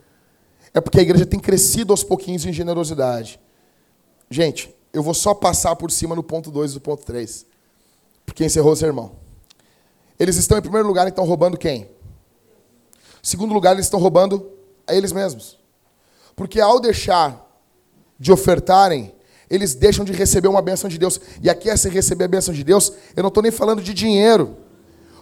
[0.74, 3.40] é porque a igreja tem crescido aos pouquinhos em generosidade.
[4.30, 7.46] Gente, eu vou só passar por cima no ponto 2 e do ponto 3,
[8.26, 9.12] porque encerrou o sermão.
[10.20, 11.88] Eles estão, em primeiro lugar, então, roubando quem?
[13.22, 14.50] Segundo lugar, eles estão roubando
[14.88, 15.58] a eles mesmos.
[16.36, 17.46] Porque ao deixar
[18.20, 19.14] de ofertarem,
[19.50, 21.20] eles deixam de receber uma bênção de Deus.
[21.42, 24.58] E aqui, se receber a bênção de Deus, eu não estou nem falando de dinheiro.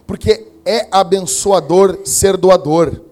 [0.06, 3.02] Porque é abençoador ser doador.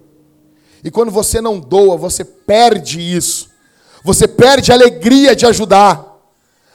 [0.84, 3.48] E quando você não doa, você perde isso.
[4.04, 6.14] Você perde a alegria de ajudar.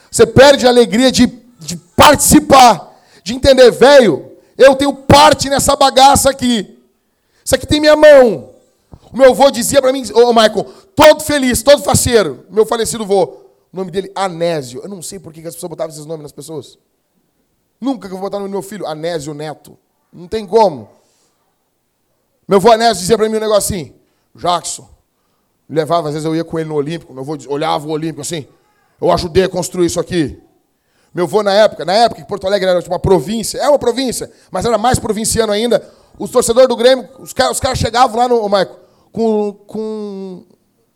[0.10, 1.28] Você perde a alegria de,
[1.60, 3.00] de participar.
[3.24, 6.80] De entender, velho, eu tenho parte nessa bagaça aqui.
[7.46, 8.50] Isso aqui tem minha mão.
[9.14, 12.46] O meu avô dizia para mim, ô oh, Michael, todo feliz, todo faceiro.
[12.50, 13.24] Meu falecido avô,
[13.72, 14.82] o nome dele, Anésio.
[14.82, 16.80] Eu não sei por que as pessoas botavam esses nomes nas pessoas.
[17.80, 19.78] Nunca que eu vou botar no meu filho, Anésio Neto.
[20.12, 20.90] Não tem como.
[22.48, 23.94] Meu avô Anésio dizia para mim um assim,
[24.36, 24.88] Jackson,
[25.70, 28.48] levava, às vezes eu ia com ele no Olímpico, meu avô olhava o Olímpico assim,
[29.00, 30.42] eu ajudei a construir isso aqui.
[31.14, 34.32] Meu avô na época, na época que Porto Alegre era uma província, é uma província,
[34.52, 38.48] mas era mais provinciano ainda, os torcedores do Grêmio, os caras, os chegavam lá no,
[38.50, 38.78] Marco,
[39.12, 40.46] com, com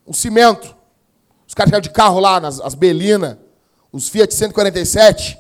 [0.06, 0.76] o cimento.
[1.48, 3.40] Os caras chegavam de carro lá, nas as Belina,
[3.92, 5.40] os Fiat 147,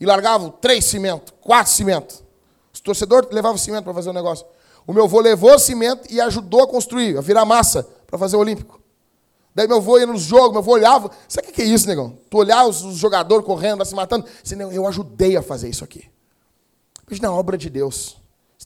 [0.00, 2.22] e largavam três cimentos, quatro cimentos.
[2.72, 4.46] Os torcedores levavam cimento para fazer o negócio.
[4.88, 8.40] O meu avô levou cimento e ajudou a construir, a virar massa para fazer o
[8.40, 8.80] Olímpico.
[9.54, 11.10] Daí meu avô ia nos jogos, meu avô olhava.
[11.28, 12.18] Sabe o que é isso, negão?
[12.30, 14.26] Tu olhar os, jogadores correndo, se matando.
[14.72, 16.08] Eu ajudei a fazer isso aqui.
[17.10, 18.16] Isso na obra de Deus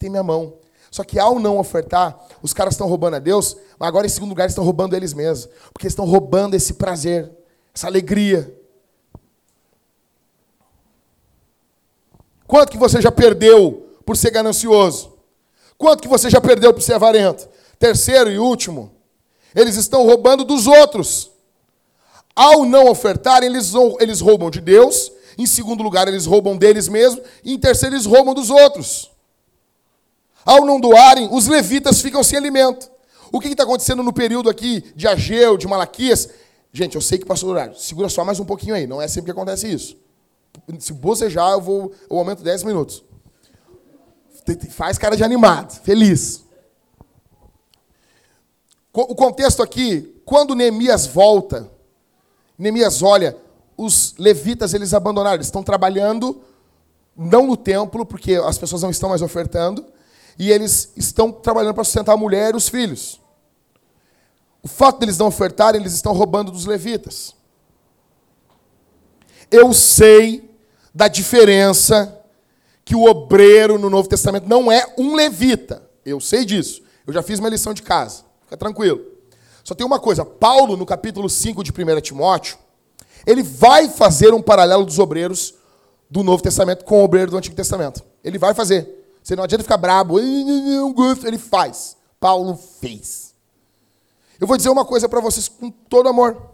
[0.03, 0.55] tem minha mão.
[0.91, 4.31] Só que ao não ofertar, os caras estão roubando a Deus, mas agora em segundo
[4.31, 5.49] lugar estão roubando eles mesmos.
[5.73, 7.31] Porque estão roubando esse prazer,
[7.73, 8.53] essa alegria.
[12.47, 15.12] Quanto que você já perdeu por ser ganancioso?
[15.83, 17.49] Quanto que você já perdeu por ser avarento?
[17.77, 18.93] Terceiro e último,
[19.53, 21.33] eles estão roubando dos outros.
[22.37, 25.11] Ao não ofertar, eles, eles roubam de Deus.
[25.37, 27.25] Em segundo lugar, eles roubam deles mesmos.
[27.43, 29.11] E em terceiro, eles roubam dos outros.
[30.47, 32.89] Ao não doarem, os levitas ficam sem alimento.
[33.33, 36.29] O que está acontecendo no período aqui de Ageu, de Malaquias?
[36.73, 37.77] Gente, eu sei que passou do horário.
[37.77, 38.87] Segura só mais um pouquinho aí.
[38.87, 39.97] Não é sempre que acontece isso.
[40.79, 43.03] Se bocejar, eu vou eu aumento 10 minutos.
[44.71, 46.45] Faz cara de animado, feliz.
[48.93, 51.71] O contexto aqui, quando Neemias volta,
[52.59, 53.37] Neemias olha,
[53.77, 56.43] os levitas eles abandonaram, eles estão trabalhando
[57.17, 59.85] não no templo, porque as pessoas não estão mais ofertando,
[60.39, 63.21] e eles estão trabalhando para sustentar a mulher e os filhos.
[64.63, 67.35] O fato deles não ofertarem, eles estão roubando dos levitas.
[69.51, 70.51] Eu sei
[70.95, 72.22] da diferença
[72.85, 75.89] que o obreiro no Novo Testamento não é um levita.
[76.05, 76.83] Eu sei disso.
[77.07, 78.25] Eu já fiz uma lição de casa.
[78.43, 79.01] Fica tranquilo.
[79.65, 82.59] Só tem uma coisa: Paulo, no capítulo 5 de 1 Timóteo,
[83.27, 85.55] ele vai fazer um paralelo dos obreiros
[86.11, 88.05] do Novo Testamento com o obreiro do Antigo Testamento.
[88.23, 88.89] Ele vai fazer.
[89.23, 90.19] Você não adianta ficar brabo.
[90.19, 91.97] Ele faz.
[92.19, 93.35] Paulo fez.
[94.41, 96.51] Eu vou dizer uma coisa para vocês com todo amor.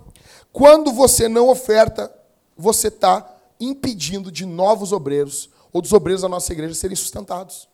[0.53, 2.12] Quando você não oferta,
[2.57, 7.68] você está impedindo de novos obreiros ou dos obreiros da nossa igreja serem sustentados.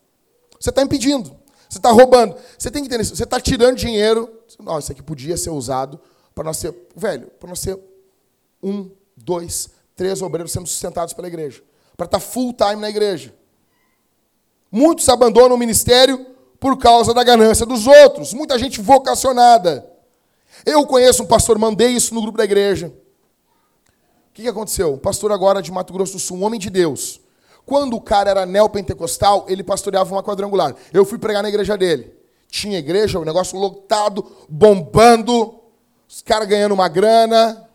[0.59, 1.35] Você está impedindo.
[1.69, 2.35] Você está roubando.
[2.57, 3.15] Você tem que entender isso.
[3.15, 4.31] Você está tirando dinheiro.
[4.59, 5.99] Nossa, isso aqui podia ser usado
[6.33, 7.79] para nós ser, velho, para nós ser
[8.61, 11.63] um, dois, três obreiros sendo sustentados pela igreja.
[11.95, 13.33] Para estar tá full time na igreja.
[14.71, 16.25] Muitos abandonam o ministério
[16.59, 18.33] por causa da ganância dos outros.
[18.33, 19.89] Muita gente vocacionada.
[20.65, 22.93] Eu conheço um pastor, mandei isso no grupo da igreja.
[24.29, 24.93] O que, aconteceu?
[24.93, 27.21] Um pastor agora de Mato Grosso do Sul, um homem de Deus.
[27.65, 30.75] Quando o cara era neopentecostal, ele pastoreava uma quadrangular.
[30.93, 32.13] Eu fui pregar na igreja dele.
[32.47, 35.59] Tinha igreja, o negócio lotado, bombando,
[36.07, 37.67] os caras ganhando uma grana.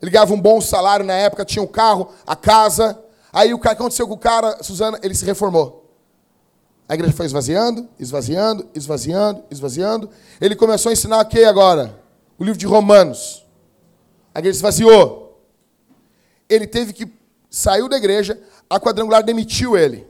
[0.00, 2.98] Ele ganhava um bom salário na época, tinha o um carro, a casa.
[3.32, 4.98] Aí o que aconteceu com o cara, Suzana?
[5.02, 5.78] Ele se reformou.
[6.88, 10.10] A igreja foi esvaziando, esvaziando, esvaziando, esvaziando.
[10.40, 12.00] Ele começou a ensinar o que agora?
[12.38, 13.46] O livro de Romanos.
[14.34, 15.44] A igreja esvaziou.
[16.48, 17.12] Ele teve que
[17.50, 20.06] saiu da igreja, a quadrangular demitiu ele.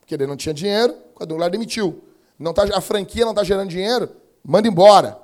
[0.00, 2.02] Porque ele não tinha dinheiro, a quadrangular demitiu.
[2.38, 4.10] Não tá, a franquia não está gerando dinheiro,
[4.44, 5.18] manda embora.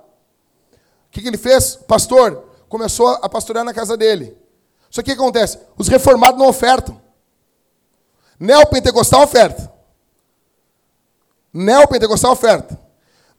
[0.73, 1.77] O que, que ele fez?
[1.77, 4.37] pastor começou a pastorear na casa dele.
[4.91, 5.59] Só que o que acontece?
[5.77, 7.01] Os reformados não ofertam.
[8.39, 9.73] Neopentecostal oferta.
[11.53, 12.79] Neopentecostal oferta.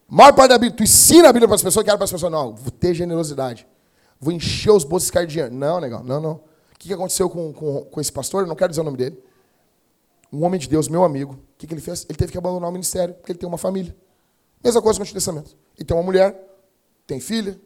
[0.08, 2.12] Maior parte da Bíblia, tu ensina a Bíblia para as pessoas, que era para as
[2.12, 3.68] pessoas, não, vou ter generosidade.
[4.20, 5.54] Vou encher os bolsos de dinheiro.
[5.54, 6.42] Não, legal, não, não.
[6.80, 8.44] Que aconteceu com, com, com esse pastor?
[8.44, 9.22] Eu não quero dizer o nome dele.
[10.32, 11.34] Um homem de Deus, meu amigo.
[11.34, 12.06] O que, que ele fez?
[12.08, 13.96] Ele teve que abandonar o ministério, porque ele tem uma família.
[14.64, 15.58] Mesma coisa com o Antigo Testamento.
[15.78, 16.36] Ele tem uma mulher,
[17.06, 17.60] tem filha,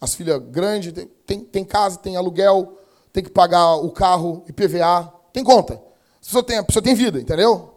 [0.00, 2.78] as filhas grandes, tem, tem, tem, casa, tem aluguel,
[3.12, 5.74] tem que pagar o carro, IPVA, tem conta.
[5.74, 7.74] A pessoa tem, a pessoa tem vida, entendeu?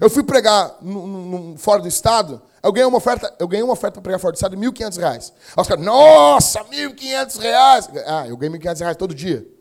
[0.00, 3.72] Eu fui pregar no, no, fora do estado, eu ganhei uma oferta, eu ganhei uma
[3.72, 5.02] oferta para pregar fora do estado de R$ 1.500.
[5.02, 5.18] Aí
[5.56, 8.02] os caras, nossa, R$ 1.500.
[8.06, 9.57] Ah, eu ganhei R$ 1.500 todo dia.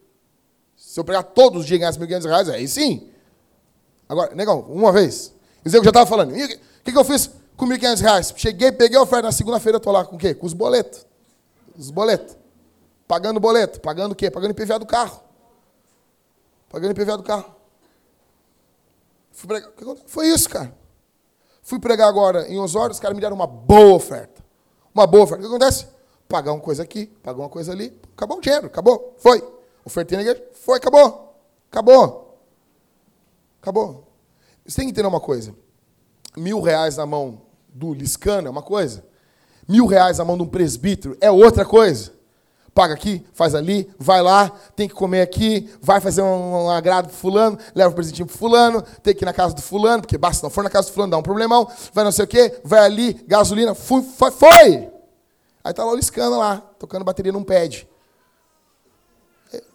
[0.97, 3.07] Se eu pregar todos os dias e ganhasse R$ 1.500, aí sim.
[4.09, 5.31] Agora, negão, uma vez.
[5.63, 6.31] Eu já estava falando.
[6.31, 8.35] O que, que, eu fiz com R$ 1.500?
[8.35, 10.33] Cheguei, peguei a oferta, na segunda-feira estou lá com o quê?
[10.33, 11.05] Com os boletos.
[11.77, 12.35] Os boletos.
[13.07, 13.79] Pagando boleto.
[13.79, 14.31] Pagando o quê?
[14.31, 15.21] Pagando IPVA do carro.
[16.67, 17.55] Pagando IPVA do carro.
[19.33, 19.71] Fui pregar.
[20.07, 20.73] Foi isso, cara.
[21.61, 24.43] Fui pregar agora em Osório, os caras me deram uma boa oferta.
[24.95, 25.45] Uma boa oferta.
[25.45, 25.85] O que acontece?
[26.27, 27.95] Pagar uma coisa aqui, pagar uma coisa ali.
[28.15, 29.13] Acabou o dinheiro, acabou.
[29.19, 29.56] Foi.
[29.87, 31.33] Ofertei na igreja, foi, acabou.
[31.71, 32.37] Acabou.
[33.61, 34.11] Acabou.
[34.65, 35.55] Você tem que entender uma coisa.
[36.35, 39.05] Mil reais na mão do Liscano é uma coisa.
[39.65, 42.17] Mil reais na mão de um presbítero é outra coisa
[42.73, 47.07] paga aqui, faz ali, vai lá, tem que comer aqui, vai fazer um, um agrado
[47.07, 50.15] pro fulano, leva um presentinho pro fulano, tem que ir na casa do fulano, porque
[50.15, 52.59] basta não for na casa do fulano, dá um problemão, vai não sei o quê,
[52.63, 54.91] vai ali, gasolina, foi, foi!
[55.63, 57.87] Aí tá lá o Liscano lá, tocando bateria num pad.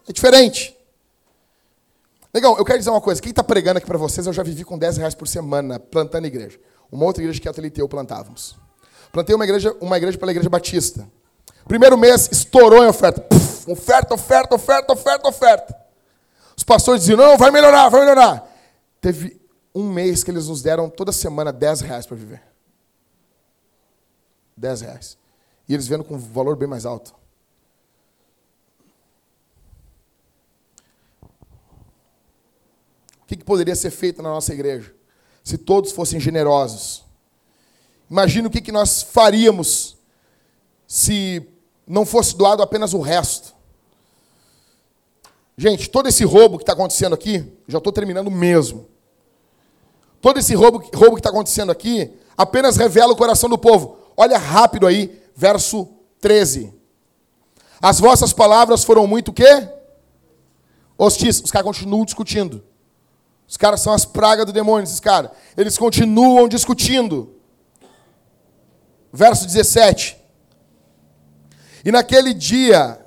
[0.08, 0.76] É, diferente.
[2.34, 4.64] Legal, eu quero dizer uma coisa, quem está pregando aqui para vocês, eu já vivi
[4.64, 6.58] com 10 reais por semana plantando igreja.
[6.90, 8.56] Uma outra igreja que a TLT plantávamos.
[9.12, 11.06] Plantei uma igreja, uma igreja pela igreja batista.
[11.66, 13.20] Primeiro mês, estourou em oferta.
[13.20, 15.76] Puf, oferta, oferta, oferta, oferta, oferta.
[16.56, 18.50] Os pastores diziam, não, vai melhorar, vai melhorar.
[19.00, 19.40] Teve
[19.74, 22.42] um mês que eles nos deram toda semana 10 reais para viver.
[24.56, 25.18] 10 reais.
[25.68, 27.14] E eles vendo com um valor bem mais alto.
[33.32, 34.94] Que, que poderia ser feito na nossa igreja?
[35.42, 37.02] Se todos fossem generosos.
[38.10, 39.96] Imagina o que, que nós faríamos
[40.86, 41.42] se
[41.86, 43.54] não fosse doado apenas o resto.
[45.56, 48.86] Gente, todo esse roubo que está acontecendo aqui, já estou terminando mesmo.
[50.20, 53.98] Todo esse roubo, roubo que está acontecendo aqui apenas revela o coração do povo.
[54.16, 55.88] Olha rápido aí, verso
[56.20, 56.72] 13.
[57.80, 59.68] As vossas palavras foram muito o quê?
[60.96, 61.40] Hostis.
[61.40, 62.62] Os caras continuam discutindo.
[63.46, 65.30] Os caras são as pragas do demônio, esses caras.
[65.56, 67.34] Eles continuam discutindo.
[69.12, 70.16] Verso 17.
[71.84, 72.98] E naquele dia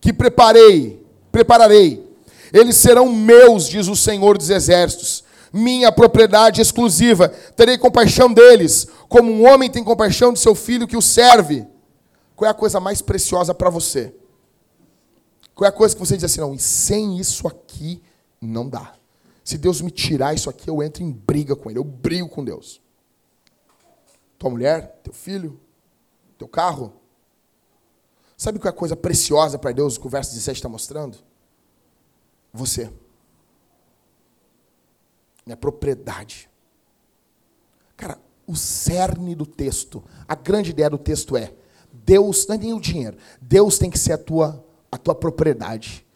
[0.00, 2.06] que preparei, prepararei,
[2.52, 7.28] eles serão meus, diz o Senhor dos Exércitos, minha propriedade exclusiva.
[7.28, 11.66] Terei compaixão deles, como um homem tem compaixão do seu filho que o serve.
[12.36, 14.14] Qual é a coisa mais preciosa para você?
[15.54, 18.00] Qual é a coisa que você diz assim, não, e sem isso aqui
[18.40, 18.94] não dá.
[19.48, 22.44] Se Deus me tirar isso aqui, eu entro em briga com Ele, eu brigo com
[22.44, 22.82] Deus.
[24.38, 25.58] Tua mulher, teu filho,
[26.36, 26.92] teu carro,
[28.36, 31.18] Sabe qual é a coisa preciosa para Deus que o verso 17 está mostrando?
[32.52, 32.88] Você.
[35.44, 36.48] Minha propriedade.
[37.96, 41.52] Cara, o cerne do texto, a grande ideia do texto é:
[41.92, 46.06] Deus, não é nem o dinheiro, Deus tem que ser a tua, a tua propriedade.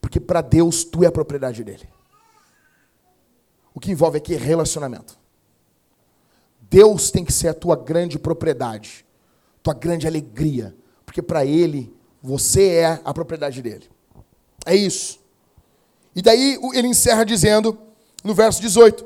[0.00, 1.88] Porque para Deus, tu é a propriedade dele.
[3.74, 5.18] O que envolve aqui é relacionamento.
[6.60, 9.04] Deus tem que ser a tua grande propriedade,
[9.62, 10.74] tua grande alegria,
[11.04, 13.90] porque para ele, você é a propriedade dele.
[14.64, 15.20] É isso.
[16.14, 17.78] E daí ele encerra dizendo,
[18.22, 19.04] no verso 18: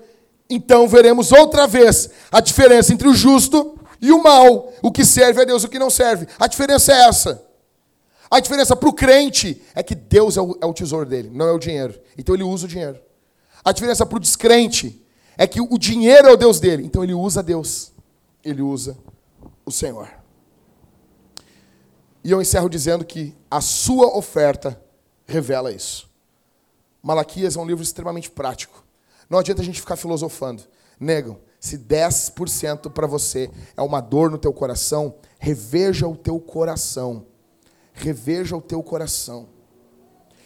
[0.48, 5.42] Então veremos outra vez a diferença entre o justo e o mal, o que serve
[5.42, 6.26] a Deus e o que não serve.
[6.38, 7.44] A diferença é essa.
[8.30, 11.46] A diferença para o crente é que Deus é o, é o, tesouro dele, não
[11.46, 11.98] é o dinheiro.
[12.18, 13.00] Então ele usa o dinheiro.
[13.66, 15.04] A diferença para o descrente
[15.36, 17.92] é que o dinheiro é o Deus dele, então ele usa Deus.
[18.44, 18.96] Ele usa
[19.64, 20.08] o Senhor.
[22.22, 24.80] E eu encerro dizendo que a sua oferta
[25.26, 26.08] revela isso.
[27.02, 28.84] Malaquias é um livro extremamente prático.
[29.28, 30.62] Não adianta a gente ficar filosofando.
[31.00, 37.26] Negam, se 10% para você é uma dor no teu coração, reveja o teu coração.
[37.92, 39.48] Reveja o teu coração.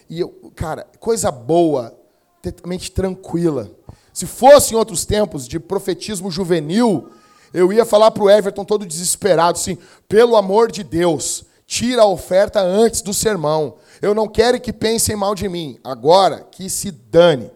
[0.08, 1.99] E eu, cara, coisa boa,
[2.42, 3.70] totalmente tranquila.
[4.12, 7.10] Se fosse em outros tempos de profetismo juvenil,
[7.52, 12.06] eu ia falar para o Everton todo desesperado, assim, pelo amor de Deus, tira a
[12.06, 13.74] oferta antes do sermão.
[14.02, 15.78] Eu não quero que pensem mal de mim.
[15.84, 17.50] Agora, que se dane.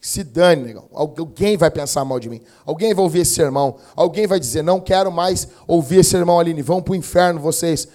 [0.00, 0.84] Se dane, negão.
[0.92, 2.40] Alguém vai pensar mal de mim.
[2.64, 3.76] Alguém vai ouvir esse sermão.
[3.94, 6.62] Alguém vai dizer, não quero mais ouvir esse sermão, Aline.
[6.62, 7.88] Vão para o inferno vocês.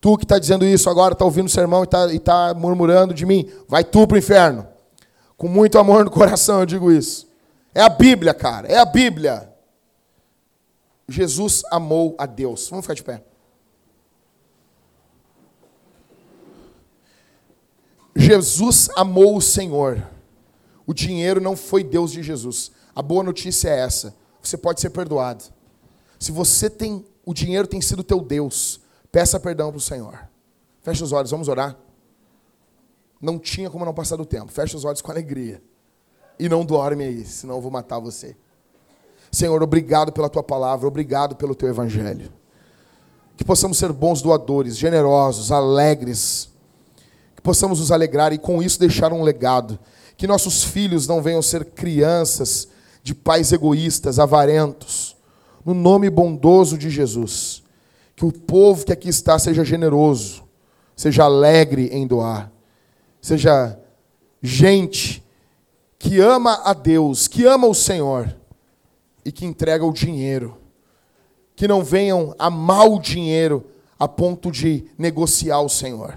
[0.00, 3.26] Tu que está dizendo isso agora, está ouvindo o sermão e está tá murmurando de
[3.26, 3.50] mim.
[3.68, 4.66] Vai tu para o inferno.
[5.36, 7.28] Com muito amor no coração eu digo isso.
[7.74, 8.66] É a Bíblia, cara.
[8.68, 9.52] É a Bíblia.
[11.08, 12.68] Jesus amou a Deus.
[12.68, 13.22] Vamos ficar de pé.
[18.14, 20.02] Jesus amou o Senhor.
[20.86, 22.72] O dinheiro não foi Deus de Jesus.
[22.94, 25.44] A boa notícia é essa: você pode ser perdoado.
[26.18, 28.80] Se você tem, o dinheiro tem sido teu Deus,
[29.12, 30.18] peça perdão para o Senhor.
[30.80, 31.76] Feche os olhos, vamos orar.
[33.26, 34.52] Não tinha como não passar do tempo.
[34.52, 35.60] Feche os olhos com alegria.
[36.38, 38.36] E não dorme aí, senão eu vou matar você.
[39.32, 42.32] Senhor, obrigado pela tua palavra, obrigado pelo teu evangelho.
[43.36, 46.50] Que possamos ser bons doadores, generosos, alegres.
[47.34, 49.76] Que possamos nos alegrar e com isso deixar um legado
[50.16, 52.68] que nossos filhos não venham ser crianças
[53.02, 55.16] de pais egoístas, avarentos.
[55.64, 57.64] No nome bondoso de Jesus.
[58.14, 60.44] Que o povo que aqui está seja generoso,
[60.94, 62.52] seja alegre em doar,
[63.26, 63.76] seja
[64.40, 65.20] gente
[65.98, 68.32] que ama a Deus, que ama o Senhor
[69.24, 70.56] e que entrega o dinheiro.
[71.56, 73.64] Que não venham amar o dinheiro
[73.98, 76.16] a ponto de negociar o Senhor.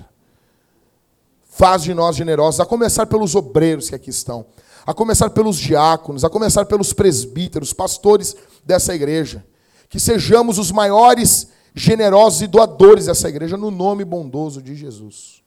[1.50, 4.46] Faz de nós generosos, a começar pelos obreiros que aqui estão,
[4.86, 9.44] a começar pelos diáconos, a começar pelos presbíteros, pastores dessa igreja.
[9.90, 15.39] Que sejamos os maiores generosos e doadores dessa igreja, no nome bondoso de Jesus.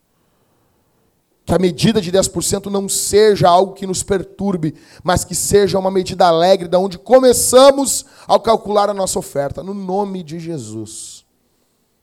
[1.44, 5.90] Que a medida de 10% não seja algo que nos perturbe, mas que seja uma
[5.90, 11.24] medida alegre, da onde começamos ao calcular a nossa oferta, no nome de Jesus.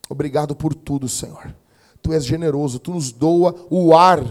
[0.10, 1.56] Obrigado por tudo, Senhor.
[2.02, 4.24] Tu és generoso, tu nos doa o ar.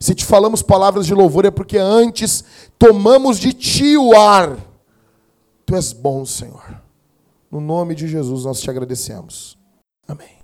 [0.00, 2.44] Se te falamos palavras de louvor é porque antes
[2.78, 4.56] tomamos de ti o ar.
[5.66, 6.80] Tu és bom, Senhor.
[7.50, 9.58] No nome de Jesus nós te agradecemos.
[10.06, 10.37] Amém.